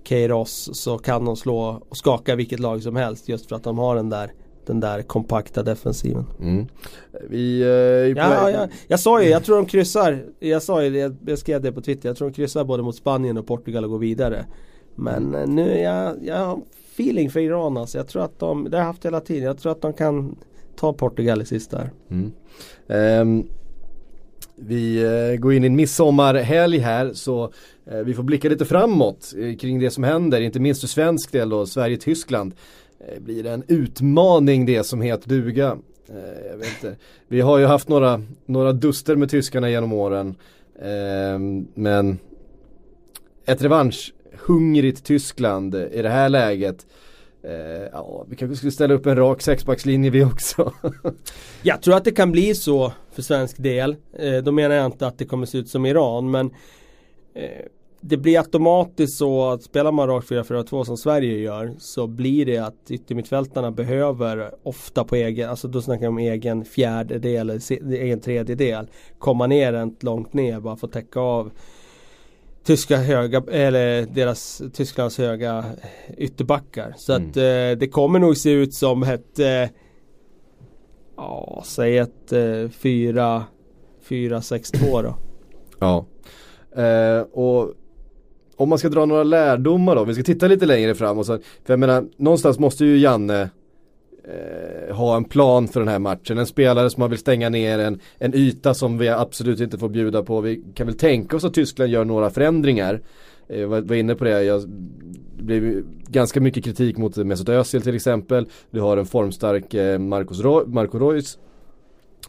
Keiros 0.03 0.69
så 0.73 0.97
kan 0.97 1.25
de 1.25 1.35
slå 1.35 1.83
och 1.89 1.97
skaka 1.97 2.35
vilket 2.35 2.59
lag 2.59 2.83
som 2.83 2.95
helst 2.95 3.29
just 3.29 3.49
för 3.49 3.55
att 3.55 3.63
de 3.63 3.77
har 3.77 3.95
den 3.95 4.09
där 4.09 4.31
den 4.65 4.79
där 4.79 5.01
kompakta 5.01 5.63
defensiven. 5.63 6.25
Mm. 6.39 6.67
Vi, 7.29 7.61
eh, 7.61 7.67
ja, 7.67 8.49
ja, 8.51 8.67
jag 8.87 8.99
sa 8.99 9.23
ju, 9.23 9.29
jag 9.29 9.43
tror 9.43 9.55
de 9.55 9.65
kryssar. 9.65 10.25
Jag 10.39 10.63
sa 10.63 10.83
ju 10.83 11.13
jag 11.25 11.39
skrev 11.39 11.61
det 11.61 11.71
på 11.71 11.81
Twitter. 11.81 12.09
Jag 12.09 12.17
tror 12.17 12.29
de 12.29 12.33
kryssar 12.33 12.63
både 12.63 12.83
mot 12.83 12.95
Spanien 12.95 13.37
och 13.37 13.47
Portugal 13.47 13.83
och 13.83 13.89
går 13.89 13.99
vidare. 13.99 14.45
Men 14.95 15.27
mm. 15.27 15.41
Eh, 15.41 15.47
nu, 15.47 15.79
jag, 15.79 16.15
jag 16.23 16.45
har 16.45 16.61
feeling 16.93 17.29
för 17.29 17.39
Iran 17.39 17.77
alltså. 17.77 17.97
Jag 17.97 18.07
tror 18.07 18.23
att 18.23 18.39
de, 18.39 18.69
det 18.69 18.77
har 18.77 18.81
jag 18.81 18.87
haft 18.87 19.05
hela 19.05 19.19
tiden. 19.19 19.43
Jag 19.43 19.57
tror 19.57 19.71
att 19.71 19.81
de 19.81 19.93
kan 19.93 20.35
ta 20.75 20.93
Portugal 20.93 21.41
i 21.41 21.45
sista 21.45 21.77
här. 21.77 21.91
Mm. 22.09 22.31
Um. 22.87 23.47
Vi 24.63 25.03
eh, 25.03 25.39
går 25.39 25.53
in 25.53 25.63
i 25.63 25.67
en 25.67 25.75
midsommarhelg 25.75 26.77
här 26.77 27.13
så 27.13 27.51
eh, 27.85 27.97
vi 27.97 28.13
får 28.13 28.23
blicka 28.23 28.49
lite 28.49 28.65
framåt 28.65 29.33
eh, 29.37 29.55
kring 29.55 29.79
det 29.79 29.89
som 29.89 30.03
händer, 30.03 30.41
inte 30.41 30.59
minst 30.59 30.81
för 30.81 30.87
svensk 30.87 31.31
del 31.31 31.49
då, 31.49 31.65
Sverige-Tyskland. 31.65 32.53
Eh, 33.07 33.19
blir 33.19 33.43
det 33.43 33.51
en 33.51 33.63
utmaning 33.67 34.65
det 34.65 34.83
som 34.83 35.01
heter 35.01 35.29
duga. 35.29 35.77
Eh, 36.09 36.47
jag 36.51 36.57
vet 36.57 36.67
inte. 36.67 36.95
Vi 37.27 37.41
har 37.41 37.57
ju 37.57 37.65
haft 37.65 37.89
några, 37.89 38.23
några 38.45 38.73
duster 38.73 39.15
med 39.15 39.29
tyskarna 39.29 39.69
genom 39.69 39.93
åren. 39.93 40.35
Eh, 40.79 41.39
men 41.73 42.19
ett 43.45 43.61
revanschhungrigt 43.61 45.03
Tyskland 45.03 45.75
i 45.75 46.01
det 46.01 46.09
här 46.09 46.29
läget 46.29 46.85
Eh, 47.43 47.87
ja, 47.91 48.25
vi 48.29 48.35
kanske 48.35 48.55
skulle 48.55 48.71
ställa 48.71 48.93
upp 48.93 49.05
en 49.05 49.15
rak 49.15 49.41
sexbackslinje 49.41 50.09
vi 50.09 50.23
också. 50.23 50.73
jag 51.61 51.81
tror 51.81 51.95
att 51.95 52.03
det 52.03 52.11
kan 52.11 52.31
bli 52.31 52.55
så 52.55 52.93
för 53.11 53.21
svensk 53.21 53.57
del. 53.57 53.95
Eh, 54.13 54.37
då 54.37 54.51
menar 54.51 54.75
jag 54.75 54.85
inte 54.85 55.07
att 55.07 55.17
det 55.17 55.25
kommer 55.25 55.45
se 55.45 55.57
ut 55.57 55.69
som 55.69 55.85
Iran 55.85 56.31
men 56.31 56.51
eh, 57.33 57.65
det 58.01 58.17
blir 58.17 58.37
automatiskt 58.37 59.17
så 59.17 59.49
att 59.49 59.63
spelar 59.63 59.91
man 59.91 60.07
rakt 60.07 60.29
4-4-2 60.29 60.83
som 60.83 60.97
Sverige 60.97 61.37
gör 61.37 61.73
så 61.79 62.07
blir 62.07 62.45
det 62.45 62.57
att 62.57 62.91
yttermittfältarna 62.91 63.71
behöver 63.71 64.51
ofta 64.63 65.03
på 65.03 65.15
egen, 65.15 65.49
alltså 65.49 65.67
då 65.67 65.81
snackar 65.81 66.03
jag 66.03 66.11
om 66.11 66.17
egen 66.17 66.65
fjärdedel 66.65 67.49
eller 67.49 67.93
egen 67.93 68.19
tredjedel 68.19 68.87
komma 69.19 69.47
ner 69.47 69.73
rent 69.73 70.03
långt 70.03 70.33
ner 70.33 70.59
bara 70.59 70.75
för 70.75 70.87
att 70.87 70.93
täcka 70.93 71.19
av 71.19 71.51
tyska 72.63 72.97
höga, 72.97 73.43
eller 73.51 74.05
deras, 74.05 74.61
Tysklands 74.73 75.17
höga 75.17 75.65
ytterbackar. 76.17 76.93
Så 76.97 77.13
mm. 77.13 77.29
att 77.29 77.37
eh, 77.37 77.71
det 77.79 77.91
kommer 77.91 78.19
nog 78.19 78.37
se 78.37 78.51
ut 78.51 78.73
som 78.73 79.03
ett, 79.03 79.39
eh, 79.39 79.67
ja 81.17 81.63
säg 81.65 81.97
ett 81.97 82.31
eh, 82.31 82.37
4-6-2 82.37 83.47
då. 85.03 85.15
Ja. 85.79 86.05
Eh, 86.83 87.21
och 87.21 87.73
om 88.55 88.69
man 88.69 88.77
ska 88.77 88.89
dra 88.89 89.05
några 89.05 89.23
lärdomar 89.23 89.95
då, 89.95 90.03
vi 90.03 90.13
ska 90.13 90.23
titta 90.23 90.47
lite 90.47 90.65
längre 90.65 90.95
fram 90.95 91.17
och 91.17 91.25
så, 91.25 91.37
för 91.37 91.73
jag 91.73 91.79
menar, 91.79 92.05
någonstans 92.17 92.59
måste 92.59 92.85
ju 92.85 92.97
Janne 92.97 93.49
eh, 94.23 94.95
ha 94.95 95.17
en 95.17 95.23
plan 95.23 95.67
för 95.67 95.79
den 95.79 95.89
här 95.89 95.99
matchen. 95.99 96.37
En 96.37 96.45
spelare 96.45 96.89
som 96.89 97.01
man 97.01 97.09
vill 97.09 97.19
stänga 97.19 97.49
ner 97.49 97.79
en, 97.79 97.99
en 98.17 98.35
yta 98.35 98.73
som 98.73 98.97
vi 98.97 99.09
absolut 99.09 99.59
inte 99.59 99.77
får 99.77 99.89
bjuda 99.89 100.23
på. 100.23 100.41
Vi 100.41 100.63
kan 100.75 100.87
väl 100.87 100.97
tänka 100.97 101.35
oss 101.35 101.43
att 101.43 101.53
Tyskland 101.53 101.91
gör 101.91 102.05
några 102.05 102.29
förändringar. 102.29 103.01
Jag 103.47 103.61
eh, 103.61 103.67
var, 103.67 103.81
var 103.81 103.95
inne 103.95 104.15
på 104.15 104.23
det, 104.23 104.43
jag, 104.43 104.61
det 105.37 105.43
blev 105.43 105.83
ganska 106.07 106.41
mycket 106.41 106.63
kritik 106.63 106.97
mot 106.97 107.17
Mesut 107.17 107.49
Özil 107.49 107.81
till 107.81 107.95
exempel. 107.95 108.45
Du 108.71 108.79
har 108.79 108.97
en 108.97 109.05
formstark 109.05 109.73
eh, 109.73 109.99
Ro 110.43 110.67
Marco 110.67 110.99
Reus 110.99 111.37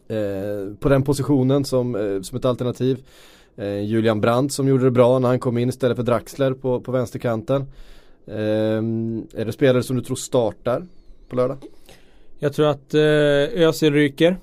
eh, 0.08 0.74
på 0.80 0.88
den 0.88 1.02
positionen 1.02 1.64
som, 1.64 1.94
eh, 1.94 2.22
som 2.22 2.38
ett 2.38 2.44
alternativ. 2.44 2.98
Eh, 3.56 3.80
Julian 3.80 4.20
Brandt 4.20 4.52
som 4.52 4.68
gjorde 4.68 4.84
det 4.84 4.90
bra 4.90 5.18
när 5.18 5.28
han 5.28 5.38
kom 5.38 5.58
in 5.58 5.68
istället 5.68 5.96
för 5.96 6.04
Draxler 6.04 6.54
på, 6.54 6.80
på 6.80 6.92
vänsterkanten. 6.92 7.66
Eh, 8.26 8.36
är 9.34 9.44
det 9.44 9.52
spelare 9.52 9.82
som 9.82 9.96
du 9.96 10.02
tror 10.02 10.16
startar 10.16 10.86
på 11.28 11.36
lördag? 11.36 11.58
Jag 12.38 12.52
tror 12.52 12.66
att 12.66 12.94
eh, 12.94 13.62
Özil 13.68 13.92
ryker. 13.92 14.36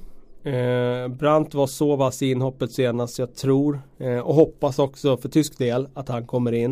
Eh, 0.44 1.08
Brandt 1.08 1.54
var 1.54 1.68
så 1.68 1.96
vass 1.96 2.22
i 2.22 2.32
inhoppet 2.32 2.72
senast 2.72 3.20
jag 3.20 3.36
tror 3.36 3.82
eh, 3.98 4.20
och 4.20 4.36
hoppas 4.36 4.80
också 4.80 5.18
för 5.18 5.30
tysk 5.30 5.58
del 5.58 5.88
att 5.94 6.10
han 6.10 6.28
kommer 6.28 6.52
in. 6.52 6.72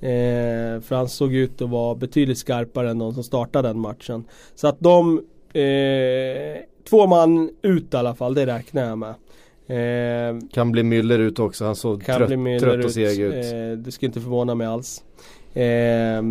Eh, 0.00 0.80
för 0.80 0.94
han 0.94 1.08
såg 1.08 1.34
ut 1.34 1.62
att 1.62 1.70
vara 1.70 1.94
betydligt 1.94 2.38
skarpare 2.38 2.90
än 2.90 2.98
de 2.98 3.14
som 3.14 3.22
startade 3.22 3.68
den 3.68 3.78
matchen. 3.78 4.24
Så 4.54 4.68
att 4.68 4.80
de 4.80 5.18
eh, 5.52 6.62
Två 6.90 7.06
man 7.06 7.50
ut 7.62 7.94
i 7.94 7.96
alla 7.96 8.14
fall, 8.14 8.34
det 8.34 8.46
räknar 8.46 8.88
jag 8.88 8.98
med. 8.98 9.14
Eh, 9.70 10.38
kan 10.52 10.72
bli 10.72 10.82
Müller 10.82 11.18
ut 11.18 11.38
också, 11.38 11.64
han 11.64 11.76
såg 11.76 12.04
trött, 12.04 12.60
trött, 12.60 12.84
och 12.84 12.90
seg 12.90 13.20
ut. 13.20 13.34
Eh, 13.34 13.78
det 13.78 13.92
skulle 13.92 14.06
inte 14.06 14.20
förvåna 14.20 14.54
mig 14.54 14.66
alls. 14.66 15.02
Eh, 15.54 16.22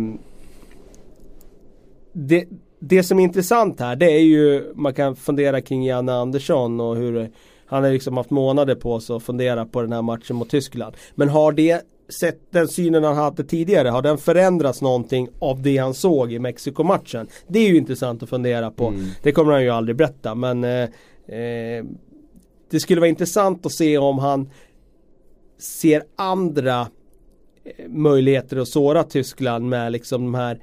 det, 2.12 2.44
det 2.78 3.02
som 3.02 3.18
är 3.18 3.22
intressant 3.22 3.80
här 3.80 3.96
det 3.96 4.12
är 4.12 4.22
ju 4.22 4.72
man 4.74 4.94
kan 4.94 5.16
fundera 5.16 5.60
kring 5.60 5.84
Janne 5.84 6.12
Andersson 6.12 6.80
och 6.80 6.96
hur 6.96 7.30
han 7.66 7.84
har 7.84 7.90
liksom 7.90 8.16
haft 8.16 8.30
månader 8.30 8.74
på 8.74 9.00
sig 9.00 9.16
att 9.16 9.22
fundera 9.22 9.66
på 9.66 9.82
den 9.82 9.92
här 9.92 10.02
matchen 10.02 10.36
mot 10.36 10.50
Tyskland. 10.50 10.96
Men 11.14 11.28
har 11.28 11.52
det 11.52 11.82
sett 12.08 12.52
den 12.52 12.68
synen 12.68 13.04
han 13.04 13.16
hade 13.16 13.44
tidigare, 13.44 13.88
har 13.88 14.02
den 14.02 14.18
förändrats 14.18 14.82
någonting 14.82 15.28
av 15.38 15.62
det 15.62 15.76
han 15.76 15.94
såg 15.94 16.32
i 16.32 16.38
Mexiko-matchen? 16.38 17.28
Det 17.46 17.58
är 17.58 17.68
ju 17.68 17.76
intressant 17.76 18.22
att 18.22 18.28
fundera 18.28 18.70
på. 18.70 18.86
Mm. 18.88 19.06
Det 19.22 19.32
kommer 19.32 19.52
han 19.52 19.62
ju 19.62 19.70
aldrig 19.70 19.96
berätta 19.96 20.34
men 20.34 20.64
eh, 20.64 20.88
eh, 21.38 21.84
det 22.70 22.80
skulle 22.80 23.00
vara 23.00 23.08
intressant 23.08 23.66
att 23.66 23.72
se 23.72 23.98
om 23.98 24.18
han 24.18 24.50
ser 25.58 26.02
andra 26.16 26.80
eh, 27.64 27.88
möjligheter 27.88 28.56
att 28.56 28.68
såra 28.68 29.04
Tyskland 29.04 29.68
med 29.68 29.92
liksom 29.92 30.24
de 30.24 30.34
här 30.34 30.60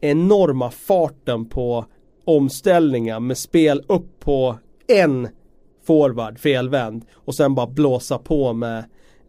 enorma 0.00 0.70
farten 0.70 1.48
på 1.48 1.86
omställningar 2.24 3.20
med 3.20 3.38
spel 3.38 3.84
upp 3.88 4.20
på 4.20 4.58
en 4.86 5.28
forward 5.86 6.38
felvänd 6.38 7.04
och 7.12 7.34
sen 7.34 7.54
bara 7.54 7.66
blåsa 7.66 8.18
på 8.18 8.52
med 8.52 8.84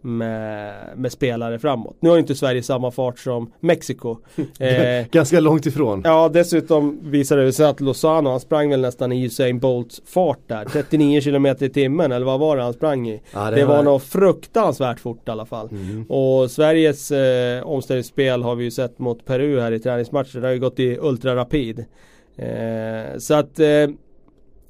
med, 0.06 0.74
med, 0.96 1.12
spelare 1.12 1.60
framåt. 1.60 1.98
Nu 2.00 2.10
har 2.10 2.18
inte 2.18 2.36
Sverige 2.36 2.64
samma 2.64 2.92
fart 2.92 3.20
som 3.20 3.52
Mexiko. 3.60 4.18
Eh, 4.60 5.08
Ganska 5.12 5.40
långt 5.40 5.66
ifrån. 5.66 6.02
Ja, 6.04 6.30
dessutom 6.34 7.00
visade 7.04 7.46
det 7.46 7.54
sig 7.54 7.66
att 7.66 7.80
Lozano, 7.80 8.30
han 8.30 8.40
sprang 8.40 8.70
väl 8.70 8.82
nästan 8.82 9.12
i 9.12 9.26
Usain 9.26 9.60
Bolts 9.60 10.02
fart 10.06 10.40
där. 10.48 10.66
39 10.72 11.22
km 11.22 11.46
i 11.46 11.70
timmen, 11.70 12.12
eller 12.12 12.26
vad 12.26 12.40
var 12.40 12.58
det 12.58 12.64
han 12.64 12.74
sprang 12.74 13.10
i? 13.10 13.22
Ja, 13.34 13.50
det, 13.50 13.56
det 13.56 13.66
var, 13.66 13.76
var 13.76 13.84
nog 13.84 14.02
fruktansvärt 14.02 15.00
fort 15.00 15.28
i 15.28 15.32
alla 15.32 15.46
fall. 15.46 15.70
Mm. 15.72 16.06
Och 16.10 16.52
Sveriges 16.52 17.12
eh, 17.12 17.68
omställningsspel 17.68 18.44
har 18.44 18.56
vi 18.56 18.64
ju 18.64 18.72
sett 18.72 19.00
mot 19.00 19.26
Peru 19.26 19.60
här 19.60 19.72
i 19.72 19.80
träningsmatcher. 19.80 20.40
Det 20.40 20.48
har 20.48 20.54
ju 20.54 20.60
gått 20.60 20.80
i 20.80 20.98
ultrarapid. 21.02 21.86
Eh, 22.38 23.18
så 23.18 23.34
att 23.34 23.60
eh, 23.60 23.66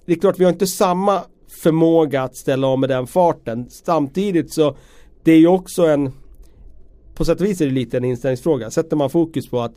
det 0.06 0.14
är 0.14 0.20
klart, 0.20 0.40
vi 0.40 0.44
har 0.44 0.52
inte 0.52 0.68
samma 0.68 1.22
förmåga 1.50 2.24
att 2.24 2.36
ställa 2.36 2.68
om 2.68 2.80
med 2.80 2.90
den 2.90 3.08
farten. 3.08 3.70
Samtidigt 3.70 4.54
så 4.54 4.76
det 5.26 5.32
är 5.32 5.40
ju 5.40 5.48
också 5.48 5.86
en 5.86 6.12
På 7.16 7.26
sätt 7.26 7.42
och 7.42 7.48
vis 7.48 7.62
är 7.62 7.66
det 7.66 7.72
lite 7.72 7.98
en 7.98 8.06
inställningsfråga. 8.06 8.72
Sätter 8.72 8.98
man 8.98 9.10
fokus 9.10 9.50
på 9.50 9.62
att 9.62 9.74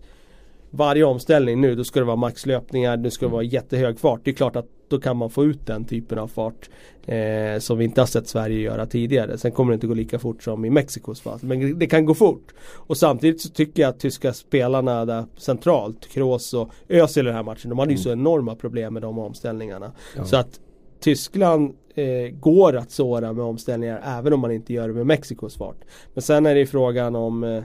varje 0.71 1.05
omställning 1.05 1.61
nu, 1.61 1.75
då 1.75 1.85
ska 1.85 2.01
det 2.01 2.07
vara 2.07 2.17
maxlöpningar, 2.17 2.97
nu 2.97 3.11
ska 3.11 3.27
det 3.27 3.33
vara 3.33 3.43
jättehög 3.43 3.99
fart. 3.99 4.21
Det 4.25 4.31
är 4.31 4.35
klart 4.35 4.57
att 4.57 4.67
då 4.89 5.01
kan 5.01 5.17
man 5.17 5.31
få 5.31 5.45
ut 5.45 5.67
den 5.67 5.85
typen 5.85 6.19
av 6.19 6.29
fart 6.29 6.71
eh, 7.07 7.59
som 7.59 7.79
vi 7.79 7.85
inte 7.85 8.01
har 8.01 8.07
sett 8.07 8.29
Sverige 8.29 8.61
göra 8.61 8.87
tidigare. 8.87 9.39
Sen 9.39 9.53
kommer 9.53 9.73
det 9.73 9.75
inte 9.75 9.87
gå 9.87 9.95
lika 9.95 10.19
fort 10.19 10.43
som 10.43 10.65
i 10.65 10.71
Mexikos 10.71 11.21
fall. 11.21 11.39
Men 11.43 11.79
det 11.79 11.87
kan 11.87 12.05
gå 12.05 12.15
fort. 12.15 12.55
Och 12.75 12.97
samtidigt 12.97 13.41
så 13.41 13.49
tycker 13.49 13.83
jag 13.83 13.89
att 13.89 14.01
tyska 14.01 14.33
spelarna 14.33 15.05
där 15.05 15.25
centralt, 15.37 16.09
Kroos 16.09 16.55
och 16.55 16.71
Özil 16.89 17.23
i 17.23 17.27
den 17.27 17.35
här 17.35 17.43
matchen, 17.43 17.71
de 17.71 17.79
hade 17.79 17.93
ju 17.93 17.97
mm. 17.97 18.03
så 18.03 18.13
enorma 18.13 18.55
problem 18.55 18.93
med 18.93 19.03
de 19.03 19.19
omställningarna. 19.19 19.93
Ja. 20.17 20.25
Så 20.25 20.37
att 20.37 20.61
Tyskland 21.01 21.75
eh, 21.99 22.31
går 22.41 22.77
att 22.77 22.91
såra 22.91 23.33
med 23.33 23.45
omställningar 23.45 24.03
även 24.19 24.33
om 24.33 24.41
man 24.41 24.53
inte 24.53 24.73
gör 24.73 24.89
det 24.89 24.95
med 24.95 25.07
Mexikos 25.07 25.57
fart. 25.57 25.85
Men 26.15 26.23
sen 26.23 26.47
är 26.47 26.55
det 26.55 26.67
frågan 26.67 27.17
om 27.17 27.45
eh, 27.45 27.63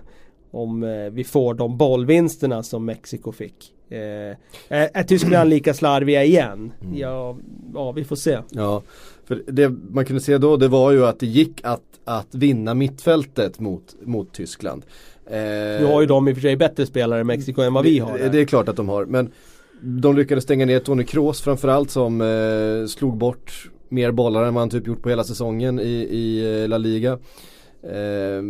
om 0.53 0.83
eh, 0.83 1.11
vi 1.11 1.23
får 1.23 1.53
de 1.53 1.77
bollvinsterna 1.77 2.63
som 2.63 2.85
Mexiko 2.85 3.31
fick. 3.31 3.73
Eh, 3.89 3.99
är, 3.99 4.89
är 4.93 5.03
Tyskland 5.03 5.49
lika 5.49 5.73
slarviga 5.73 6.23
igen? 6.23 6.71
Mm. 6.81 6.97
Ja, 6.97 7.37
ja, 7.73 7.91
vi 7.91 8.03
får 8.03 8.15
se. 8.15 8.39
Ja, 8.49 8.81
för 9.25 9.43
det 9.47 9.69
man 9.69 10.05
kunde 10.05 10.21
se 10.21 10.37
då 10.37 10.57
det 10.57 10.67
var 10.67 10.91
ju 10.91 11.05
att 11.05 11.19
det 11.19 11.25
gick 11.25 11.61
att, 11.63 11.81
att 12.03 12.35
vinna 12.35 12.73
mittfältet 12.73 13.59
mot, 13.59 13.95
mot 14.01 14.33
Tyskland. 14.33 14.85
Eh, 15.25 15.33
nu 15.79 15.85
har 15.85 16.01
ju 16.01 16.07
de 16.07 16.27
i 16.27 16.31
och 16.31 16.35
för 16.35 16.41
sig 16.41 16.55
bättre 16.55 16.85
spelare 16.85 17.21
i 17.21 17.23
Mexiko 17.23 17.61
än 17.61 17.73
vad 17.73 17.83
vi 17.83 17.99
har. 17.99 18.17
Det, 18.17 18.29
det 18.29 18.41
är 18.41 18.45
klart 18.45 18.69
att 18.69 18.75
de 18.75 18.89
har, 18.89 19.05
men 19.05 19.31
de 19.81 20.15
lyckades 20.15 20.43
stänga 20.43 20.65
ner 20.65 20.79
Tony 20.79 21.03
Kroos 21.03 21.41
framförallt 21.41 21.89
som 21.89 22.21
eh, 22.21 22.87
slog 22.87 23.17
bort 23.17 23.69
mer 23.93 24.11
bollar 24.11 24.43
än 24.43 24.53
vad 24.53 24.61
han 24.61 24.69
typ 24.69 24.87
gjort 24.87 25.01
på 25.01 25.09
hela 25.09 25.23
säsongen 25.23 25.79
i, 25.79 26.07
i 26.11 26.61
eh, 26.61 26.69
La 26.69 26.77
Liga. 26.77 27.11
Eh, 27.83 28.43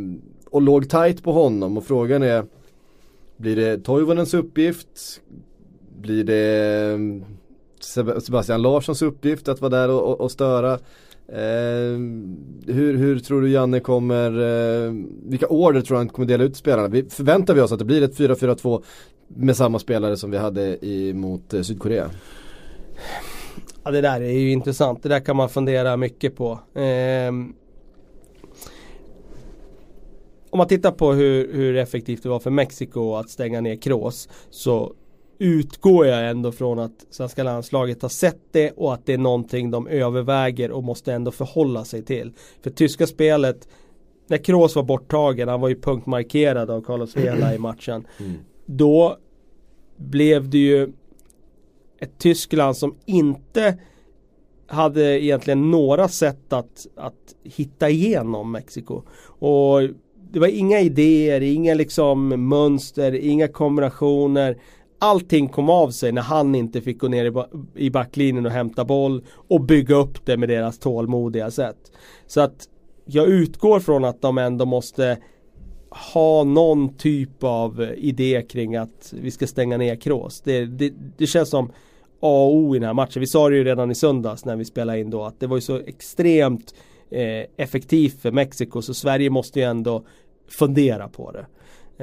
och 0.49 0.62
låg 0.62 0.89
tight 0.89 1.23
på 1.23 1.32
honom 1.32 1.77
och 1.77 1.84
frågan 1.84 2.23
är 2.23 2.45
Blir 3.38 3.56
det 3.56 3.77
Toivonens 3.77 4.34
uppgift? 4.34 5.21
Blir 6.01 6.23
det 6.23 6.93
ehm, 6.93 7.25
Sebastian 8.21 8.62
Larssons 8.62 9.01
uppgift 9.01 9.47
att 9.47 9.62
vara 9.62 9.69
där 9.69 9.89
och, 9.89 10.03
och, 10.03 10.21
och 10.21 10.32
störa? 10.32 10.79
Eh, 11.27 11.97
hur, 12.67 12.97
hur, 12.97 13.19
tror 13.19 13.41
du 13.41 13.49
Janne 13.49 13.79
kommer, 13.79 14.32
eh, 14.32 14.93
vilka 15.23 15.47
order 15.47 15.82
tror 15.82 15.97
han 15.97 16.10
kommer 16.10 16.27
dela 16.27 16.43
ut 16.43 16.51
till 16.51 16.60
spelarna? 16.60 16.88
Vi 16.88 17.03
förväntar 17.03 17.53
vi 17.53 17.62
oss 17.62 17.71
att 17.71 17.79
det 17.79 17.86
blir 17.86 18.01
ett 18.01 18.19
4-4-2 18.19 18.84
med 19.27 19.58
samma 19.58 19.79
spelare 19.79 20.17
som 20.17 20.32
vi 20.32 20.38
hade 20.38 20.86
i, 20.86 21.13
mot 21.13 21.53
eh, 21.53 21.62
Sydkorea? 21.62 22.10
Ja 23.84 23.91
det 23.91 24.02
där 24.02 24.22
är 24.22 24.32
ju 24.32 24.52
intressant, 24.52 25.04
det 25.04 25.10
där 25.10 25.19
kan 25.19 25.36
man 25.36 25.50
fundera 25.50 25.98
mycket 25.98 26.36
på. 26.36 26.60
Eh, 26.80 27.30
om 30.50 30.58
man 30.58 30.67
tittar 30.67 30.91
på 30.91 31.13
hur, 31.13 31.54
hur 31.54 31.78
effektivt 31.78 32.24
det 32.24 32.30
var 32.30 32.39
för 32.39 32.50
Mexiko 32.50 33.15
att 33.15 33.30
stänga 33.30 33.62
ner 33.62 33.76
Kroos 33.76 34.30
så 34.50 34.93
utgår 35.38 36.06
jag 36.06 36.30
ändå 36.30 36.52
från 36.52 36.80
att 36.80 37.06
svenska 37.10 37.43
landslaget 37.43 38.02
har 38.02 38.10
sett 38.10 38.41
det 38.52 38.72
och 38.72 38.93
att 38.93 39.06
det 39.06 39.13
är 39.13 39.17
någonting 39.17 39.72
de 39.72 39.88
överväger 39.88 40.72
och 40.72 40.84
måste 40.84 41.13
ändå 41.13 41.32
förhålla 41.32 41.86
sig 41.86 42.06
till. 42.06 42.34
För 42.62 42.69
tyska 42.69 43.08
spelet, 43.08 43.67
när 44.28 44.38
Kroos 44.38 44.76
var 44.76 44.84
borttagen, 44.84 45.48
han 45.48 45.62
var 45.62 45.69
ju 45.69 45.82
punktmarkerad 45.82 46.69
av 46.69 46.82
Carlos 46.82 47.17
Vela 47.17 47.56
i 47.56 47.58
matchen. 47.58 48.08
Mm. 48.19 48.34
Då 48.65 49.17
blev 49.98 50.50
det 50.50 50.58
ju 50.58 50.91
ett 52.04 52.18
Tyskland 52.18 52.78
som 52.78 52.96
inte 53.06 53.78
hade 54.68 55.24
egentligen 55.24 55.72
några 55.72 56.08
sätt 56.08 56.54
att, 56.54 56.88
att 56.96 57.36
hitta 57.44 57.89
igenom 57.89 58.52
Mexiko. 58.52 59.02
Och 59.39 59.82
det 60.32 60.39
var 60.39 60.48
inga 60.48 60.80
idéer, 60.80 61.42
inga 61.42 61.74
liksom 61.74 62.48
mönster, 62.50 63.16
inga 63.16 63.48
kombinationer. 63.48 64.58
Allting 65.00 65.50
kom 65.50 65.70
av 65.70 65.89
sig 65.92 66.12
när 66.12 66.22
han 66.22 66.56
inte 66.56 66.82
fick 66.82 67.00
gå 67.00 67.08
ner 67.08 67.46
i 67.76 67.89
backlinjen 67.89 68.46
och 68.46 68.52
hämta 68.52 68.86
boll 68.86 69.24
och 69.48 69.62
bygga 69.62 69.96
upp 69.96 70.26
det 70.26 70.38
med 70.38 70.50
deras 70.50 70.80
tålmodiga 70.80 71.52
sätt. 71.52 71.92
Så 72.28 72.42
att 72.42 72.68
jag 73.06 73.28
utgår 73.28 73.80
från 73.80 74.06
att 74.06 74.22
de 74.22 74.38
ändå 74.38 74.66
måste 74.66 75.18
ha 76.13 76.44
någon 76.44 76.96
typ 76.98 77.44
av 77.44 77.94
idé 77.98 78.46
kring 78.50 78.76
att 78.76 79.13
vi 79.22 79.32
ska 79.32 79.48
stänga 79.48 79.78
ner 79.78 79.96
Kroos. 79.96 80.42
Det, 80.42 80.66
det, 80.66 80.94
det 81.18 81.28
känns 81.28 81.50
som 81.50 81.72
A 82.23 82.45
och 82.45 82.55
O 82.55 82.75
i 82.75 82.79
den 82.79 82.88
här 82.88 82.93
matchen. 82.93 83.19
Vi 83.19 83.27
sa 83.27 83.49
det 83.49 83.55
ju 83.55 83.63
redan 83.63 83.91
i 83.91 83.95
söndags 83.95 84.45
när 84.45 84.55
vi 84.55 84.65
spelade 84.65 84.99
in 84.99 85.09
då 85.09 85.23
att 85.23 85.39
det 85.39 85.47
var 85.47 85.57
ju 85.57 85.62
så 85.62 85.77
extremt 85.77 86.73
eh, 87.09 87.45
effektivt 87.57 88.21
för 88.21 88.31
Mexiko 88.31 88.81
så 88.81 88.93
Sverige 88.93 89.29
måste 89.29 89.59
ju 89.59 89.65
ändå 89.65 90.03
fundera 90.49 91.07
på 91.07 91.31
det. 91.31 91.45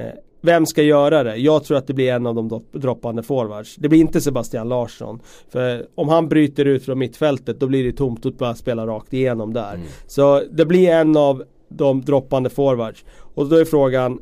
Eh, 0.00 0.12
vem 0.40 0.66
ska 0.66 0.82
göra 0.82 1.22
det? 1.22 1.36
Jag 1.36 1.64
tror 1.64 1.76
att 1.76 1.86
det 1.86 1.94
blir 1.94 2.12
en 2.12 2.26
av 2.26 2.34
de 2.34 2.62
droppande 2.72 3.22
forwards. 3.22 3.76
Det 3.76 3.88
blir 3.88 4.00
inte 4.00 4.20
Sebastian 4.20 4.68
Larsson. 4.68 5.20
För 5.48 5.86
om 5.94 6.08
han 6.08 6.28
bryter 6.28 6.64
ut 6.64 6.84
från 6.84 6.98
mittfältet 6.98 7.60
då 7.60 7.66
blir 7.66 7.84
det 7.84 7.92
tomt 7.92 8.26
att 8.26 8.38
bara 8.38 8.54
spela 8.54 8.86
rakt 8.86 9.12
igenom 9.12 9.52
där. 9.52 9.74
Mm. 9.74 9.86
Så 10.06 10.42
det 10.50 10.66
blir 10.66 10.88
en 10.88 11.16
av 11.16 11.44
de 11.68 12.00
droppande 12.00 12.50
forwards. 12.50 13.04
Och 13.34 13.48
då 13.48 13.56
är 13.56 13.64
frågan 13.64 14.20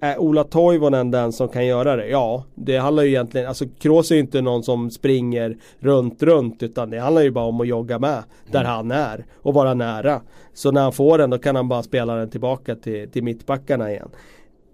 är 0.00 0.18
Ola 0.18 0.44
Toivonen 0.44 1.10
den 1.10 1.32
som 1.32 1.48
kan 1.48 1.66
göra 1.66 1.96
det? 1.96 2.08
Ja, 2.08 2.44
det 2.54 2.76
handlar 2.76 3.02
ju 3.02 3.08
egentligen, 3.08 3.48
alltså 3.48 3.64
Kroos 3.78 4.10
är 4.10 4.14
ju 4.14 4.20
inte 4.20 4.40
någon 4.40 4.62
som 4.62 4.90
springer 4.90 5.56
runt, 5.78 6.22
runt 6.22 6.62
utan 6.62 6.90
det 6.90 6.98
handlar 6.98 7.22
ju 7.22 7.30
bara 7.30 7.44
om 7.44 7.60
att 7.60 7.68
jogga 7.68 7.98
med 7.98 8.22
där 8.50 8.60
mm. 8.60 8.72
han 8.72 8.90
är 8.90 9.26
och 9.42 9.54
vara 9.54 9.74
nära. 9.74 10.20
Så 10.54 10.70
när 10.70 10.82
han 10.82 10.92
får 10.92 11.18
den 11.18 11.30
då 11.30 11.38
kan 11.38 11.56
han 11.56 11.68
bara 11.68 11.82
spela 11.82 12.14
den 12.14 12.30
tillbaka 12.30 12.74
till, 12.74 13.10
till 13.10 13.22
mittbackarna 13.22 13.90
igen. 13.90 14.08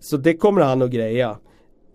Så 0.01 0.17
det 0.17 0.37
kommer 0.37 0.63
han 0.63 0.83
att 0.83 0.91
greja. 0.91 1.39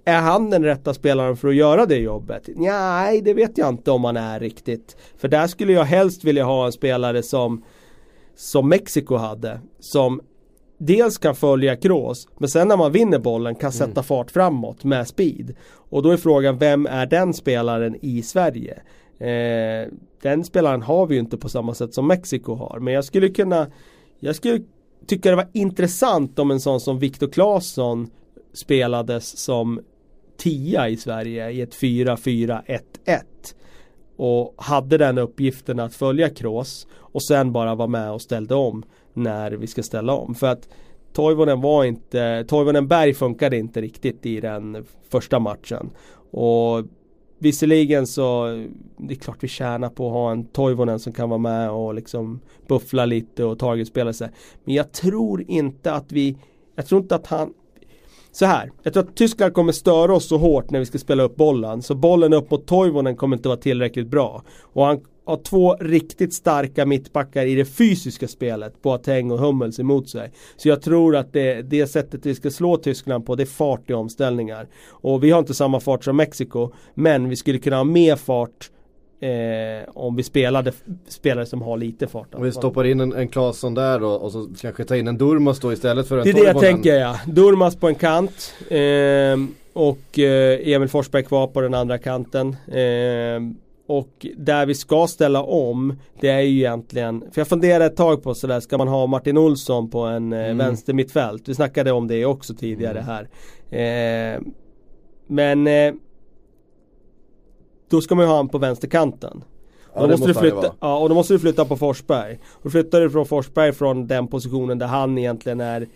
Är 0.05 0.21
han 0.21 0.49
den 0.49 0.63
rätta 0.63 0.93
spelaren 0.93 1.37
för 1.37 1.47
att 1.47 1.55
göra 1.55 1.85
det 1.85 1.97
jobbet? 1.97 2.49
Nej, 2.55 3.21
det 3.21 3.33
vet 3.33 3.57
jag 3.57 3.69
inte 3.69 3.91
om 3.91 4.03
han 4.03 4.17
är 4.17 4.39
riktigt. 4.39 4.97
För 5.17 5.27
där 5.27 5.47
skulle 5.47 5.73
jag 5.73 5.83
helst 5.83 6.23
vilja 6.23 6.43
ha 6.43 6.65
en 6.65 6.71
spelare 6.71 7.23
som 7.23 7.63
som 8.35 8.69
Mexiko 8.69 9.15
hade. 9.15 9.59
Som 9.79 10.21
dels 10.79 11.17
kan 11.17 11.35
följa 11.35 11.75
Kroos 11.75 12.27
men 12.37 12.49
sen 12.49 12.67
när 12.67 12.77
man 12.77 12.91
vinner 12.91 13.19
bollen 13.19 13.55
kan 13.55 13.71
sätta 13.71 13.91
mm. 13.91 14.03
fart 14.03 14.31
framåt 14.31 14.83
med 14.83 15.07
speed. 15.07 15.55
Och 15.73 16.03
då 16.03 16.11
är 16.11 16.17
frågan 16.17 16.57
vem 16.57 16.85
är 16.85 17.05
den 17.05 17.33
spelaren 17.33 17.95
i 18.01 18.21
Sverige? 18.21 18.81
Eh, 19.19 19.87
den 20.21 20.43
spelaren 20.43 20.81
har 20.81 21.07
vi 21.07 21.15
ju 21.15 21.19
inte 21.19 21.37
på 21.37 21.49
samma 21.49 21.73
sätt 21.73 21.93
som 21.93 22.07
Mexiko 22.07 22.55
har. 22.55 22.79
Men 22.79 22.93
jag 22.93 23.05
skulle 23.05 23.29
kunna 23.29 23.67
Jag 24.19 24.35
skulle 24.35 24.61
tycka 25.07 25.29
det 25.29 25.35
var 25.35 25.49
intressant 25.53 26.39
om 26.39 26.51
en 26.51 26.59
sån 26.59 26.79
som 26.79 26.99
Viktor 26.99 27.27
Claesson 27.27 28.09
spelades 28.53 29.37
som 29.37 29.79
tia 30.37 30.89
i 30.89 30.97
Sverige 30.97 31.49
i 31.51 31.61
ett 31.61 31.75
4-4-1-1 31.75 32.79
och 34.15 34.53
hade 34.57 34.97
den 34.97 35.17
uppgiften 35.17 35.79
att 35.79 35.95
följa 35.95 36.29
Kroos 36.29 36.87
och 36.97 37.23
sen 37.23 37.51
bara 37.51 37.75
vara 37.75 37.87
med 37.87 38.11
och 38.11 38.21
ställde 38.21 38.55
om 38.55 38.83
när 39.19 39.51
vi 39.51 39.67
ska 39.67 39.83
ställa 39.83 40.13
om. 40.13 40.35
För 40.35 40.47
att 40.47 40.69
Toivonen 41.13 41.61
var 41.61 41.83
inte, 41.83 42.45
Toivonen 42.47 42.87
Berg 42.87 43.13
funkade 43.13 43.57
inte 43.57 43.81
riktigt 43.81 44.25
i 44.25 44.39
den 44.39 44.85
första 45.09 45.39
matchen. 45.39 45.89
Och 46.31 46.85
Visserligen 47.41 48.07
så 48.07 48.45
det 48.97 49.13
är 49.13 49.17
klart 49.17 49.37
vi 49.39 49.47
tjänar 49.47 49.89
på 49.89 50.07
att 50.07 50.13
ha 50.13 50.31
en 50.31 50.45
Toivonen 50.45 50.99
som 50.99 51.13
kan 51.13 51.29
vara 51.29 51.37
med 51.37 51.71
och 51.71 51.93
liksom 51.93 52.39
buffla 52.67 53.05
lite 53.05 53.43
och 53.43 53.59
targetspela 53.59 54.13
sig. 54.13 54.29
Men 54.63 54.75
jag 54.75 54.91
tror 54.91 55.43
inte 55.47 55.93
att 55.93 56.11
vi 56.11 56.37
Jag 56.75 56.85
tror 56.85 57.01
inte 57.01 57.15
att 57.15 57.27
han 57.27 57.53
Så 58.31 58.45
här, 58.45 58.71
jag 58.83 58.93
tror 58.93 59.03
att 59.03 59.15
Tyskland 59.15 59.53
kommer 59.53 59.71
störa 59.71 60.15
oss 60.15 60.27
så 60.27 60.37
hårt 60.37 60.69
när 60.69 60.79
vi 60.79 60.85
ska 60.85 60.97
spela 60.97 61.23
upp 61.23 61.35
bollen. 61.35 61.81
Så 61.81 61.95
bollen 61.95 62.33
upp 62.33 62.51
mot 62.51 62.67
Toivonen 62.67 63.15
kommer 63.15 63.37
inte 63.37 63.49
vara 63.49 63.59
tillräckligt 63.59 64.07
bra. 64.07 64.43
Och 64.61 64.85
han 64.85 65.01
har 65.29 65.43
två 65.43 65.75
riktigt 65.75 66.33
starka 66.33 66.85
mittbackar 66.85 67.45
i 67.45 67.55
det 67.55 67.65
fysiska 67.65 68.27
spelet, 68.27 68.81
Boateng 68.81 69.31
och 69.31 69.39
Hummels 69.39 69.79
emot 69.79 70.09
sig. 70.09 70.31
Så 70.57 70.69
jag 70.69 70.81
tror 70.81 71.15
att 71.15 71.33
det, 71.33 71.61
det 71.61 71.87
sättet 71.87 72.25
vi 72.25 72.35
ska 72.35 72.49
slå 72.49 72.77
Tyskland 72.77 73.25
på, 73.25 73.35
det 73.35 73.43
är 73.43 73.45
fart 73.45 73.89
i 73.89 73.93
omställningar. 73.93 74.67
Och 74.89 75.23
vi 75.23 75.31
har 75.31 75.39
inte 75.39 75.53
samma 75.53 75.79
fart 75.79 76.03
som 76.03 76.17
Mexiko, 76.17 76.71
men 76.93 77.29
vi 77.29 77.35
skulle 77.35 77.59
kunna 77.59 77.77
ha 77.77 77.83
mer 77.83 78.15
fart 78.15 78.69
Eh, 79.21 79.89
om 79.93 80.15
vi 80.15 80.23
spelade 80.23 80.71
spelare 81.07 81.45
som 81.45 81.61
har 81.61 81.77
lite 81.77 82.07
fart. 82.07 82.35
Om 82.35 82.43
vi 82.43 82.51
stoppar 82.51 82.85
in 82.85 82.99
en, 82.99 83.13
en 83.13 83.27
Claesson 83.27 83.73
där 83.73 83.99
då 83.99 84.09
och 84.09 84.31
så 84.31 84.49
kanske 84.61 84.83
ta 84.83 84.95
in 84.95 85.07
en 85.07 85.17
Durmas 85.17 85.59
då 85.59 85.73
istället 85.73 86.07
för 86.07 86.17
en 86.17 86.23
Det 86.23 86.29
är 86.29 86.33
det 86.33 86.43
jag 86.43 86.59
tänker 86.59 86.95
ja. 86.95 87.19
Durmas 87.27 87.75
på 87.75 87.87
en 87.87 87.95
kant. 87.95 88.53
Eh, 88.69 88.79
och 89.73 90.19
eh, 90.19 90.69
Emil 90.73 90.89
Forsberg 90.89 91.23
kvar 91.23 91.47
på 91.47 91.61
den 91.61 91.73
andra 91.73 91.97
kanten. 91.97 92.55
Och 93.89 94.25
där 94.37 94.65
vi 94.65 94.75
ska 94.75 95.07
ställa 95.07 95.43
om 95.43 95.93
Det 96.19 96.29
är 96.29 96.39
ju 96.39 96.57
egentligen 96.57 97.23
För 97.31 97.41
jag 97.41 97.47
funderade 97.47 97.85
ett 97.85 97.95
tag 97.95 98.23
på 98.23 98.33
sådär 98.35 98.59
Ska 98.59 98.77
man 98.77 98.87
ha 98.87 99.07
Martin 99.07 99.37
Olsson 99.37 99.89
på 99.89 99.99
en 99.99 100.33
eh, 100.33 100.39
mm. 100.39 100.57
vänster 100.57 100.93
mittfält? 100.93 101.49
Vi 101.49 101.55
snackade 101.55 101.91
om 101.91 102.07
det 102.07 102.25
också 102.25 102.53
tidigare 102.53 102.99
mm. 102.99 103.05
här 103.05 104.35
eh, 104.35 104.41
Men 105.27 105.67
eh, 105.67 105.93
Då 107.89 108.01
ska 108.01 108.15
man 108.15 108.25
ju 108.25 108.27
ha 108.27 108.35
honom 108.35 108.49
på 108.49 108.57
vänsterkanten 108.57 109.43
Ja, 109.93 110.01
och, 110.01 110.07
då 110.07 110.13
måste 110.13 110.27
du 110.27 110.33
flytta, 110.33 110.73
ja, 110.79 110.97
och 110.97 111.09
då 111.09 111.15
måste 111.15 111.33
du 111.33 111.39
flytta 111.39 111.65
på 111.65 111.77
Forsberg. 111.77 112.39
Och 112.51 112.61
då 112.63 112.69
flyttar 112.69 113.01
du 113.01 113.09
från 113.09 113.25
Forsberg 113.25 113.73
från 113.73 114.07
den 114.07 114.27
positionen 114.27 114.77
där 114.77 114.87
han 114.87 115.17
egentligen 115.17 115.61
är 115.61 115.87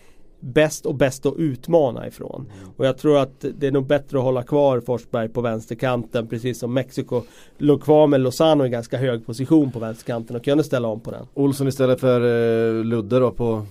bäst 0.44 0.86
och 0.86 0.94
bäst 0.94 1.26
att 1.26 1.34
utmana 1.36 2.06
ifrån. 2.06 2.46
Mm. 2.58 2.70
Och 2.76 2.86
jag 2.86 2.98
tror 2.98 3.18
att 3.18 3.44
det 3.58 3.66
är 3.66 3.72
nog 3.72 3.86
bättre 3.86 4.18
att 4.18 4.24
hålla 4.24 4.42
kvar 4.42 4.80
Forsberg 4.80 5.28
på 5.28 5.40
vänsterkanten 5.40 6.26
precis 6.26 6.58
som 6.58 6.74
Mexiko 6.74 7.22
låg 7.58 7.82
kvar 7.82 8.06
med 8.06 8.20
Lozano 8.20 8.66
i 8.66 8.68
ganska 8.68 8.96
hög 8.98 9.26
position 9.26 9.72
på 9.72 9.78
vänsterkanten 9.78 10.36
och 10.36 10.44
kunde 10.44 10.64
ställa 10.64 10.88
om 10.88 11.00
på 11.00 11.10
den. 11.10 11.26
Olsson 11.34 11.68
istället 11.68 12.00
för 12.00 12.20
eh, 12.20 12.84
Ludde 12.84 13.18
då 13.18 13.30
på 13.30 13.66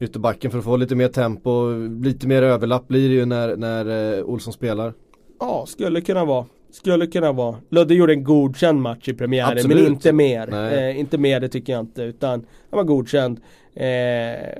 ytterbacken 0.00 0.50
för 0.50 0.58
att 0.58 0.64
få 0.64 0.76
lite 0.76 0.94
mer 0.94 1.08
tempo, 1.08 1.70
lite 2.02 2.26
mer 2.28 2.42
överlapp 2.42 2.88
blir 2.88 3.08
det 3.08 3.14
ju 3.14 3.24
när, 3.24 3.56
när 3.56 4.16
eh, 4.18 4.24
Olsson 4.24 4.52
spelar. 4.52 4.92
Ja, 5.40 5.64
skulle 5.66 6.00
kunna 6.00 6.24
vara. 6.24 6.46
Skulle 6.76 7.06
kunna 7.06 7.32
vara. 7.32 7.56
Ludde 7.68 7.94
gjorde 7.94 8.12
en 8.12 8.24
godkänd 8.24 8.82
match 8.82 9.08
i 9.08 9.14
premiären 9.14 9.52
Absolut. 9.52 9.76
men 9.76 9.86
inte 9.86 10.12
mer. 10.12 10.72
Eh, 10.72 11.00
inte 11.00 11.18
mer 11.18 11.40
det 11.40 11.48
tycker 11.48 11.72
jag 11.72 11.80
inte 11.80 12.02
utan 12.02 12.30
han 12.70 12.76
var 12.76 12.84
godkänd. 12.84 13.40
Eh, 13.74 13.86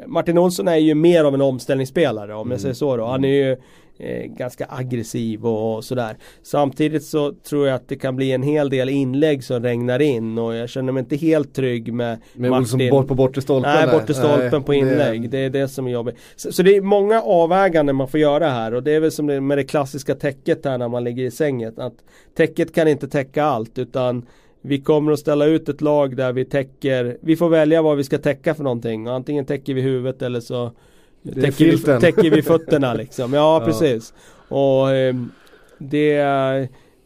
Martin 0.06 0.38
Olsson 0.38 0.68
är 0.68 0.76
ju 0.76 0.94
mer 0.94 1.24
av 1.24 1.34
en 1.34 1.40
omställningsspelare 1.40 2.34
om 2.34 2.40
mm. 2.40 2.50
jag 2.50 2.60
säger 2.60 2.74
så 2.74 2.96
då. 2.96 3.06
Han 3.06 3.24
är 3.24 3.28
ju 3.28 3.56
eh, 3.98 4.24
ganska 4.26 4.66
aggressiv 4.68 5.46
och, 5.46 5.76
och, 5.76 5.84
sådär. 5.84 6.16
Samtidigt 6.42 7.04
så 7.04 7.32
tror 7.32 7.66
jag 7.66 7.74
att 7.74 7.88
det 7.88 7.96
kan 7.96 8.16
bli 8.16 8.32
en 8.32 8.42
hel 8.42 8.70
del 8.70 8.88
inlägg 8.88 9.44
som 9.44 9.62
regnar 9.62 10.02
in 10.02 10.38
och 10.38 10.54
jag 10.54 10.68
känner 10.68 10.92
mig 10.92 11.00
inte 11.00 11.16
helt 11.16 11.54
trygg 11.54 11.92
med 11.92 12.18
Med 12.34 12.52
Olsson 12.52 12.80
bort 12.90 13.08
på 13.08 13.14
bortre 13.14 13.42
stolpen? 13.42 13.72
Nej, 13.74 13.98
bortre 13.98 14.14
stolpen 14.14 14.62
på 14.62 14.74
inlägg. 14.74 15.22
Det... 15.22 15.28
det 15.28 15.38
är 15.38 15.50
det 15.50 15.68
som 15.68 15.86
är 15.86 15.90
jobbigt. 15.90 16.16
Så, 16.36 16.52
så, 16.52 16.62
det 16.62 16.76
är 16.76 16.80
många 16.80 17.22
avväganden 17.22 17.96
man 17.96 18.08
får 18.08 18.20
göra 18.20 18.48
här 18.48 18.74
och 18.74 18.82
det 18.82 18.94
är 18.94 19.00
väl 19.00 19.12
som 19.12 19.26
det 19.26 19.40
med 19.40 19.58
det 19.58 19.64
klassiska 19.64 20.14
täcket 20.14 20.64
här 20.64 20.78
när 20.78 20.88
man 20.88 21.04
ligger 21.04 21.24
i 21.24 21.30
sängen. 21.30 21.74
Att 21.76 21.94
täcket 22.36 22.74
kan 22.74 22.88
inte 22.88 23.08
täcka 23.08 23.44
allt 23.44 23.78
utan 23.78 24.26
vi 24.60 24.80
kommer 24.80 25.12
att 25.12 25.18
ställa 25.18 25.44
ut 25.44 25.68
ett 25.68 25.80
lag 25.80 26.16
där 26.16 26.32
vi 26.32 26.44
täcker, 26.44 27.18
vi 27.20 27.36
får 27.36 27.48
välja 27.48 27.82
vad 27.82 27.96
vi 27.96 28.04
ska 28.04 28.18
täcka 28.18 28.54
för 28.54 28.64
någonting. 28.64 29.06
Antingen 29.06 29.44
täcker 29.44 29.74
vi 29.74 29.80
huvudet 29.80 30.22
eller 30.22 30.40
så 30.40 30.72
täcker 31.34 31.64
vi, 31.64 32.00
täcker 32.00 32.30
vi 32.30 32.42
fötterna 32.42 32.94
liksom. 33.02 33.32
Ja, 33.32 33.60
ja. 33.60 33.66
precis. 33.66 34.14
Och 34.48 34.90
eh, 34.90 35.14
det, 35.78 36.18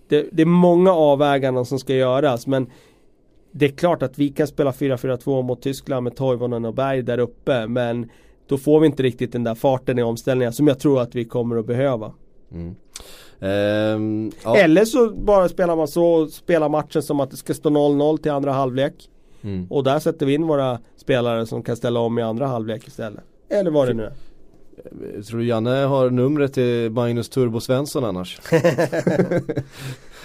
det, 0.09 0.27
det 0.33 0.43
är 0.43 0.47
många 0.47 0.93
avväganden 0.93 1.65
som 1.65 1.79
ska 1.79 1.95
göras 1.95 2.47
men 2.47 2.67
det 3.53 3.67
är 3.67 3.71
klart 3.71 4.03
att 4.03 4.19
vi 4.19 4.29
kan 4.29 4.47
spela 4.47 4.71
4-4-2 4.71 5.43
mot 5.43 5.63
Tyskland 5.63 6.05
med 6.05 6.17
Toivonen 6.17 6.65
och 6.65 6.75
Berg 6.75 7.03
där 7.03 7.19
uppe 7.19 7.67
men 7.67 8.11
då 8.47 8.59
får 8.59 8.81
vi 8.81 8.87
inte 8.87 9.03
riktigt 9.03 9.33
den 9.33 9.45
där 9.45 9.55
farten 9.55 9.99
i 9.99 10.03
omställningen 10.03 10.53
som 10.53 10.69
jag 10.69 10.79
tror 10.79 11.01
att 11.01 11.15
vi 11.15 11.25
kommer 11.25 11.57
att 11.57 11.67
behöva. 11.67 12.13
Mm. 12.53 12.75
Um, 13.43 14.33
ja. 14.45 14.57
Eller 14.57 14.85
så 14.85 15.11
bara 15.11 15.49
spelar 15.49 15.77
man 15.77 15.89
så, 15.89 16.27
spelar 16.27 16.69
matchen 16.69 17.03
som 17.03 17.21
att 17.21 17.31
det 17.31 17.37
ska 17.37 17.55
stå 17.55 17.71
0-0 17.71 18.19
till 18.19 18.33
andra 18.33 18.53
halvlek. 18.53 19.11
Mm. 19.43 19.67
Och 19.71 19.85
där 19.85 19.99
sätter 19.99 20.27
vi 20.27 20.35
in 20.35 20.47
våra 20.47 20.79
spelare 20.97 21.47
som 21.47 21.63
kan 21.63 21.77
ställa 21.77 22.01
om 22.01 22.19
i 22.19 22.23
andra 22.23 22.47
halvlek 22.47 22.89
istället. 22.89 23.25
Eller 23.51 23.71
vad 23.71 23.89
det 23.89 23.95
nu 23.95 24.03
är. 24.05 24.13
Jag 25.17 25.27
tror 25.27 25.39
du 25.39 25.47
Janne 25.47 25.71
har 25.71 26.11
numret 26.11 26.55
till 26.55 26.91
Magnus 26.91 27.29
Turbo 27.29 27.61
Svensson 27.61 28.05
annars? 28.05 28.41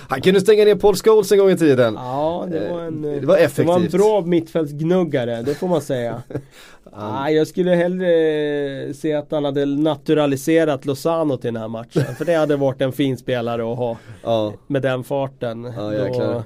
Han 0.10 0.22
kunde 0.22 0.42
stänga 0.42 0.66
ner 0.66 0.76
Paul 0.76 0.96
Scholes 0.96 1.32
en 1.32 1.38
gång 1.38 1.50
i 1.50 1.58
tiden. 1.58 1.94
Ja, 1.94 2.48
det 2.52 2.70
var 2.72 2.82
en, 2.82 3.02
det 3.02 3.26
var 3.26 3.38
effektivt. 3.38 3.66
Det 3.66 3.72
var 3.72 3.80
en 3.80 3.88
bra 3.88 4.22
mittfältsgnuggare, 4.22 5.42
det 5.42 5.56
får 5.56 5.68
man 5.68 5.82
säga. 5.82 6.22
ah, 6.92 7.30
jag 7.30 7.48
skulle 7.48 7.72
hellre 7.72 8.94
se 8.94 9.14
att 9.14 9.32
han 9.32 9.46
hade 9.46 9.66
naturaliserat 9.66 10.86
Lozano 10.86 11.38
till 11.38 11.54
den 11.54 11.62
här 11.62 11.68
matchen. 11.68 12.16
För 12.18 12.26
det 12.26 12.34
hade 12.34 12.56
varit 12.56 12.82
en 12.82 12.92
fin 12.92 13.18
spelare 13.18 13.72
att 13.72 13.78
ha. 13.78 13.98
Ja. 14.24 14.54
Med 14.68 14.82
den 14.82 15.04
farten. 15.04 15.64
Ja. 15.64 16.44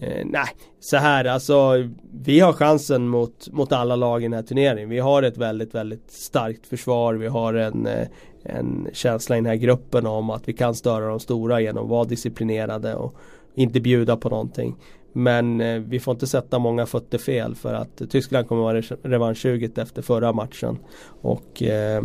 Eh, 0.00 0.24
nej, 0.24 0.46
så 0.80 0.96
här 0.96 1.24
alltså 1.24 1.88
Vi 2.12 2.40
har 2.40 2.52
chansen 2.52 3.08
mot, 3.08 3.48
mot 3.52 3.72
alla 3.72 3.96
lag 3.96 4.22
i 4.22 4.24
den 4.24 4.32
här 4.32 4.42
turneringen. 4.42 4.88
Vi 4.88 4.98
har 4.98 5.22
ett 5.22 5.36
väldigt, 5.36 5.74
väldigt 5.74 6.10
starkt 6.10 6.66
försvar. 6.66 7.14
Vi 7.14 7.26
har 7.26 7.54
en, 7.54 7.86
eh, 7.86 8.08
en 8.42 8.88
känsla 8.92 9.36
i 9.36 9.38
den 9.38 9.46
här 9.46 9.54
gruppen 9.54 10.06
om 10.06 10.30
att 10.30 10.48
vi 10.48 10.52
kan 10.52 10.74
störa 10.74 11.06
de 11.06 11.20
stora 11.20 11.60
genom 11.60 11.84
att 11.84 11.90
vara 11.90 12.04
disciplinerade 12.04 12.94
och 12.94 13.14
inte 13.54 13.80
bjuda 13.80 14.16
på 14.16 14.28
någonting. 14.28 14.76
Men 15.12 15.60
eh, 15.60 15.80
vi 15.80 16.00
får 16.00 16.12
inte 16.12 16.26
sätta 16.26 16.58
många 16.58 16.86
fötter 16.86 17.18
fel 17.18 17.54
för 17.54 17.74
att 17.74 18.02
Tyskland 18.10 18.48
kommer 18.48 18.78
att 18.78 18.90
vara 18.90 18.98
revanschsuget 19.02 19.78
efter 19.78 20.02
förra 20.02 20.32
matchen. 20.32 20.78
Och 21.22 21.62
eh, 21.62 22.02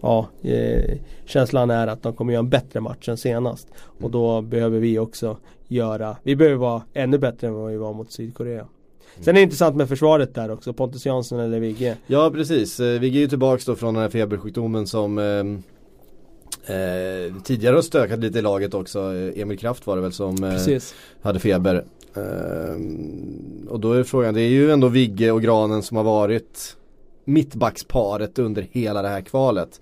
ja, 0.00 0.28
eh, 0.42 0.98
känslan 1.24 1.70
är 1.70 1.86
att 1.86 2.02
de 2.02 2.12
kommer 2.12 2.32
göra 2.32 2.40
en 2.40 2.48
bättre 2.48 2.80
match 2.80 3.08
än 3.08 3.16
senast. 3.16 3.68
Och 4.00 4.10
då 4.10 4.42
behöver 4.42 4.78
vi 4.78 4.98
också 4.98 5.36
göra, 5.68 6.16
vi 6.22 6.36
behöver 6.36 6.56
vara 6.56 6.82
ännu 6.94 7.18
bättre 7.18 7.46
än 7.46 7.54
vad 7.54 7.70
vi 7.70 7.76
var 7.76 7.92
mot 7.92 8.12
Sydkorea. 8.12 8.66
Sen 9.20 9.28
är 9.28 9.32
det 9.32 9.42
intressant 9.42 9.76
med 9.76 9.88
försvaret 9.88 10.34
där 10.34 10.50
också, 10.50 10.72
Pontus 10.72 11.06
Jansson 11.06 11.40
eller 11.40 11.60
Vigge. 11.60 11.96
Ja 12.06 12.30
precis, 12.30 12.80
eh, 12.80 13.00
Vigge 13.00 13.18
är 13.18 13.20
ju 13.20 13.28
tillbaks 13.28 13.64
då 13.64 13.76
från 13.76 13.94
den 13.94 14.02
här 14.02 14.10
febersjukdomen 14.10 14.86
som 14.86 15.18
eh, 15.18 15.24
eh, 16.76 17.34
tidigare 17.44 17.74
har 17.74 17.82
stökat 17.82 18.18
lite 18.18 18.38
i 18.38 18.42
laget 18.42 18.74
också. 18.74 19.14
Eh, 19.14 19.42
Emil 19.42 19.58
Kraft 19.58 19.86
var 19.86 19.96
det 19.96 20.02
väl 20.02 20.12
som 20.12 20.44
eh, 20.44 20.78
hade 21.20 21.38
feber. 21.38 21.84
Eh, 22.14 22.80
och 23.68 23.80
då 23.80 23.92
är 23.92 24.02
frågan, 24.02 24.34
det 24.34 24.40
är 24.40 24.48
ju 24.48 24.70
ändå 24.70 24.88
Vigge 24.88 25.30
och 25.30 25.42
Granen 25.42 25.82
som 25.82 25.96
har 25.96 26.04
varit 26.04 26.76
mittbacksparet 27.26 28.38
under 28.38 28.66
hela 28.72 29.02
det 29.02 29.08
här 29.08 29.20
kvalet. 29.20 29.80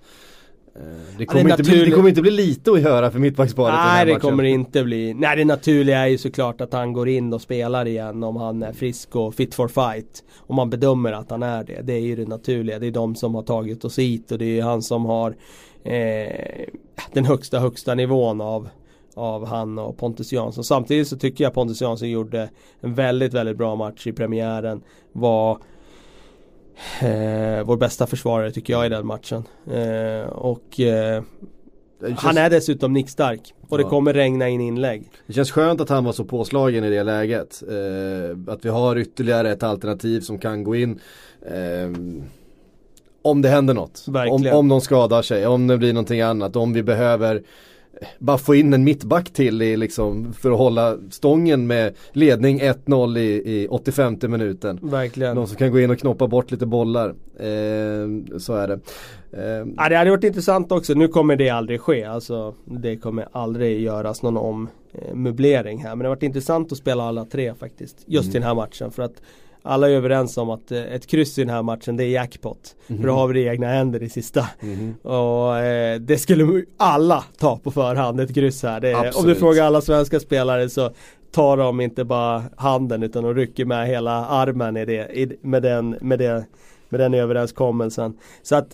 Eh, 0.75 0.81
det 1.17 1.25
kommer, 1.25 1.49
ja, 1.49 1.57
det, 1.57 1.63
bli, 1.63 1.85
det 1.85 1.91
kommer, 1.91 2.09
inte 2.09 2.21
bli, 2.21 2.31
lite 2.31 2.71
att 2.71 2.81
göra 2.81 3.11
för 3.11 3.19
mittbacksparet 3.19 3.75
Nej 3.75 4.05
det 4.05 4.15
kommer 4.15 4.43
det 4.43 4.49
inte 4.49 4.83
bli. 4.83 5.13
Nej 5.13 5.37
det 5.37 5.45
naturliga 5.45 5.99
är 5.99 6.07
ju 6.07 6.17
såklart 6.17 6.61
att 6.61 6.73
han 6.73 6.93
går 6.93 7.09
in 7.09 7.33
och 7.33 7.41
spelar 7.41 7.87
igen 7.87 8.23
om 8.23 8.35
han 8.35 8.63
är 8.63 8.73
frisk 8.73 9.15
och 9.15 9.35
fit 9.35 9.55
for 9.55 9.67
fight. 9.67 10.23
Om 10.37 10.55
man 10.55 10.69
bedömer 10.69 11.11
att 11.11 11.31
han 11.31 11.43
är 11.43 11.63
det. 11.63 11.81
Det 11.81 11.93
är 11.93 11.99
ju 11.99 12.15
det 12.15 12.27
naturliga. 12.27 12.79
Det 12.79 12.87
är 12.87 12.91
de 12.91 13.15
som 13.15 13.35
har 13.35 13.43
tagit 13.43 13.85
oss 13.85 13.99
hit 13.99 14.31
och 14.31 14.37
det 14.37 14.45
är 14.45 14.55
ju 14.55 14.61
han 14.61 14.81
som 14.81 15.05
har 15.05 15.35
eh, 15.83 16.65
den 17.13 17.25
högsta 17.25 17.59
högsta 17.59 17.95
nivån 17.95 18.41
av 18.41 18.69
av 19.15 19.45
han 19.45 19.79
och 19.79 19.97
Pontus 19.97 20.33
Jansson. 20.33 20.63
Samtidigt 20.63 21.07
så 21.07 21.17
tycker 21.17 21.43
jag 21.43 21.53
Pontus 21.53 21.81
Jansson 21.81 22.09
gjorde 22.09 22.49
en 22.79 22.93
väldigt, 22.93 23.33
väldigt 23.33 23.57
bra 23.57 23.75
match 23.75 24.07
i 24.07 24.13
premiären. 24.13 24.81
Var 25.11 25.57
eh, 27.01 27.65
vår 27.65 27.77
bästa 27.77 28.07
försvarare 28.07 28.51
tycker 28.51 28.73
jag 28.73 28.85
i 28.85 28.89
den 28.89 29.07
matchen. 29.07 29.43
Eh, 29.71 30.29
och 30.29 30.79
eh, 30.79 31.23
Känns... 32.01 32.19
Han 32.19 32.37
är 32.37 32.49
dessutom 32.49 32.93
nickstark 32.93 33.53
och 33.69 33.77
det 33.77 33.83
kommer 33.83 34.13
regna 34.13 34.49
in 34.49 34.61
inlägg. 34.61 35.03
Det 35.27 35.33
känns 35.33 35.51
skönt 35.51 35.81
att 35.81 35.89
han 35.89 36.03
var 36.03 36.11
så 36.11 36.25
påslagen 36.25 36.83
i 36.83 36.89
det 36.89 37.03
läget. 37.03 37.63
Eh, 37.69 38.53
att 38.53 38.65
vi 38.65 38.69
har 38.69 38.97
ytterligare 38.97 39.51
ett 39.51 39.63
alternativ 39.63 40.21
som 40.21 40.37
kan 40.37 40.63
gå 40.63 40.75
in. 40.75 40.99
Eh, 41.41 41.91
om 43.21 43.41
det 43.41 43.49
händer 43.49 43.73
något. 43.73 44.05
Om, 44.07 44.49
om 44.53 44.67
de 44.67 44.81
skadar 44.81 45.21
sig, 45.21 45.47
om 45.47 45.67
det 45.67 45.77
blir 45.77 45.93
någonting 45.93 46.21
annat, 46.21 46.55
om 46.55 46.73
vi 46.73 46.83
behöver 46.83 47.43
bara 48.19 48.37
få 48.37 48.55
in 48.55 48.73
en 48.73 48.83
mittback 48.83 49.29
till 49.29 49.61
i, 49.61 49.77
liksom, 49.77 50.33
för 50.33 50.51
att 50.51 50.57
hålla 50.57 50.97
stången 51.09 51.67
med 51.67 51.93
ledning 52.11 52.61
1-0 52.61 53.17
i, 53.17 53.61
i 53.61 53.67
85 53.67 54.17
minuten. 54.21 54.79
Verkligen. 54.81 55.35
Någon 55.35 55.47
som 55.47 55.57
kan 55.57 55.71
gå 55.71 55.79
in 55.79 55.91
och 55.91 55.99
knoppa 55.99 56.27
bort 56.27 56.51
lite 56.51 56.65
bollar. 56.65 57.09
Eh, 57.39 58.37
så 58.37 58.53
är 58.53 58.67
det. 58.67 58.79
Eh. 59.31 59.67
Ja, 59.77 59.89
det 59.89 59.97
hade 59.97 60.09
varit 60.09 60.23
intressant 60.23 60.71
också. 60.71 60.93
Nu 60.93 61.07
kommer 61.07 61.35
det 61.35 61.49
aldrig 61.49 61.81
ske. 61.81 62.03
Alltså, 62.03 62.55
det 62.65 62.97
kommer 62.97 63.27
aldrig 63.31 63.81
göras 63.81 64.21
någon 64.21 64.37
ommöblering 64.37 65.83
här. 65.83 65.89
Men 65.89 65.99
det 65.99 66.05
har 66.05 66.15
varit 66.15 66.23
intressant 66.23 66.71
att 66.71 66.77
spela 66.77 67.03
alla 67.03 67.25
tre 67.25 67.53
faktiskt. 67.53 68.03
Just 68.05 68.25
mm. 68.25 68.31
i 68.31 68.39
den 68.39 68.47
här 68.47 68.55
matchen. 68.55 68.91
För 68.91 69.03
att 69.03 69.21
alla 69.65 69.89
är 69.89 69.93
överens 69.93 70.37
om 70.37 70.49
att 70.49 70.71
eh, 70.71 70.83
ett 70.83 71.07
kryss 71.07 71.37
i 71.37 71.41
den 71.41 71.49
här 71.49 71.63
matchen 71.63 71.97
det 71.97 72.03
är 72.03 72.09
jackpot. 72.09 72.75
Mm. 72.87 73.01
För 73.01 73.07
då 73.07 73.13
har 73.13 73.27
vi 73.27 73.33
det 73.33 73.39
i 73.39 73.47
egna 73.47 73.67
händer 73.67 74.03
i 74.03 74.09
sista. 74.09 74.49
Mm. 74.59 74.93
Och 75.01 75.57
eh, 75.57 75.99
det 75.99 76.17
skulle 76.17 76.65
alla 76.77 77.23
ta 77.37 77.57
på 77.57 77.71
förhand, 77.71 78.19
ett 78.19 78.35
kryss 78.35 78.63
här. 78.63 78.85
Är, 78.85 79.17
om 79.17 79.25
du 79.25 79.35
frågar 79.35 79.63
alla 79.63 79.81
svenska 79.81 80.19
spelare 80.19 80.69
så 80.69 80.91
tar 81.31 81.57
de 81.57 81.81
inte 81.81 82.03
bara 82.03 82.43
handen 82.57 83.03
utan 83.03 83.23
de 83.23 83.33
rycker 83.33 83.65
med 83.65 83.87
hela 83.87 84.25
armen 84.25 84.77
i 84.77 84.85
det, 84.85 85.17
i, 85.17 85.37
med, 85.41 85.63
den, 85.63 85.97
med, 86.01 86.19
det, 86.19 86.45
med 86.89 86.99
den 86.99 87.13
överenskommelsen. 87.13 88.17
Så 88.43 88.55
att, 88.55 88.67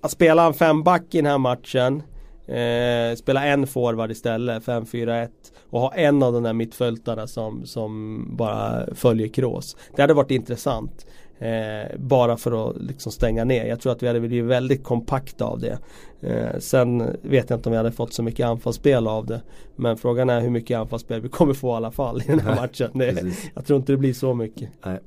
att 0.00 0.10
spela 0.10 0.46
en 0.46 0.54
femback 0.54 1.02
i 1.10 1.16
den 1.16 1.26
här 1.26 1.38
matchen 1.38 2.02
Eh, 2.50 3.16
spela 3.16 3.46
en 3.46 3.66
forward 3.66 4.10
istället, 4.10 4.64
5-4-1 4.64 5.28
och 5.70 5.80
ha 5.80 5.94
en 5.94 6.22
av 6.22 6.32
de 6.32 6.42
där 6.42 6.52
mittfältarna 6.52 7.26
som, 7.26 7.66
som 7.66 8.24
bara 8.36 8.94
följer 8.94 9.28
Kroos. 9.28 9.76
Det 9.96 10.02
hade 10.02 10.14
varit 10.14 10.30
intressant. 10.30 11.06
Eh, 11.38 11.98
bara 11.98 12.36
för 12.36 12.70
att 12.70 12.76
liksom 12.76 13.12
stänga 13.12 13.44
ner. 13.44 13.66
Jag 13.66 13.80
tror 13.80 13.92
att 13.92 14.02
vi 14.02 14.06
hade 14.06 14.20
blivit 14.20 14.50
väldigt 14.50 14.84
kompakta 14.84 15.44
av 15.44 15.60
det. 15.60 15.78
Eh, 16.22 16.58
sen 16.58 17.16
vet 17.22 17.50
jag 17.50 17.58
inte 17.58 17.68
om 17.68 17.70
vi 17.70 17.76
hade 17.76 17.92
fått 17.92 18.12
så 18.12 18.22
mycket 18.22 18.46
anfallsspel 18.46 19.06
av 19.06 19.26
det. 19.26 19.40
Men 19.76 19.96
frågan 19.96 20.30
är 20.30 20.40
hur 20.40 20.50
mycket 20.50 20.78
anfallsspel 20.78 21.20
vi 21.20 21.28
kommer 21.28 21.54
få 21.54 21.68
i 21.68 21.72
alla 21.72 21.90
fall 21.90 22.22
i 22.22 22.24
den 22.26 22.40
här 22.40 22.56
matchen. 22.60 22.90
Det, 22.94 23.24
jag 23.54 23.66
tror 23.66 23.76
inte 23.78 23.92
det 23.92 23.96
blir 23.96 24.12
så 24.12 24.34
mycket. 24.34 24.70
Nej. 24.84 24.98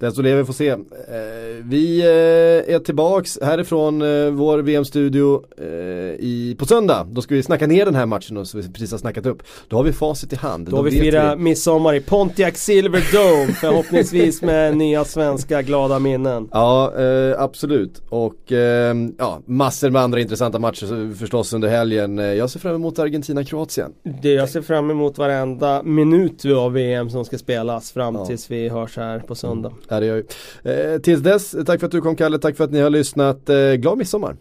Den 0.00 0.12
som 0.12 0.24
lever 0.24 0.44
får 0.44 0.52
se. 0.52 0.68
Eh, 0.68 0.78
vi 1.64 2.00
eh, 2.00 2.74
är 2.74 2.78
tillbaks 2.78 3.38
härifrån 3.42 4.02
eh, 4.02 4.30
vår 4.30 4.58
VM-studio 4.58 5.44
på 6.56 6.66
söndag. 6.66 7.06
Då 7.10 7.22
ska 7.22 7.34
vi 7.34 7.42
snacka 7.42 7.66
ner 7.66 7.84
den 7.84 7.94
här 7.94 8.06
matchen 8.06 8.46
som 8.46 8.60
vi 8.60 8.68
precis 8.68 8.90
har 8.90 8.98
snackat 8.98 9.26
upp. 9.26 9.42
Då 9.68 9.76
har 9.76 9.84
vi 9.84 9.92
facit 9.92 10.32
i 10.32 10.36
hand. 10.36 10.68
Då, 10.70 10.76
har 10.76 10.82
vi 10.82 10.90
firat 10.90 11.38
vi... 11.38 11.42
midsommar 11.42 11.94
i 11.94 12.00
Pontiac 12.00 12.56
Silverdome. 12.56 13.52
förhoppningsvis 13.52 14.42
med 14.42 14.76
nya 14.76 15.04
svenska 15.04 15.62
glada 15.62 15.98
minnen. 15.98 16.48
Ja, 16.52 16.92
absolut. 17.38 18.02
Och 18.08 18.52
ja, 19.18 19.40
massor 19.46 19.90
med 19.90 20.02
andra 20.02 20.20
intressanta 20.20 20.49
matcher 20.58 21.14
förstås 21.14 21.52
under 21.52 21.68
helgen. 21.68 22.18
Jag 22.18 22.50
ser 22.50 22.60
fram 22.60 22.74
emot 22.74 22.98
Argentina-Kroatien. 22.98 23.92
Det 24.22 24.32
jag 24.32 24.48
ser 24.48 24.62
fram 24.62 24.90
emot 24.90 25.18
varenda 25.18 25.82
minut 25.82 26.44
av 26.44 26.72
VM 26.72 27.10
som 27.10 27.24
ska 27.24 27.38
spelas 27.38 27.92
fram 27.92 28.14
ja. 28.14 28.26
tills 28.26 28.50
vi 28.50 28.68
hörs 28.68 28.96
här 28.96 29.18
på 29.18 29.34
söndag. 29.34 29.72
Ja, 29.88 30.00
det 30.00 30.06
gör 30.06 30.24
vi. 30.62 30.94
Eh, 30.94 31.00
tills 31.00 31.22
dess, 31.22 31.56
tack 31.66 31.80
för 31.80 31.86
att 31.86 31.92
du 31.92 32.00
kom 32.00 32.16
Kalle, 32.16 32.38
tack 32.38 32.56
för 32.56 32.64
att 32.64 32.72
ni 32.72 32.80
har 32.80 32.90
lyssnat. 32.90 33.48
Eh, 33.48 33.72
glad 33.72 33.98
midsommar! 33.98 34.36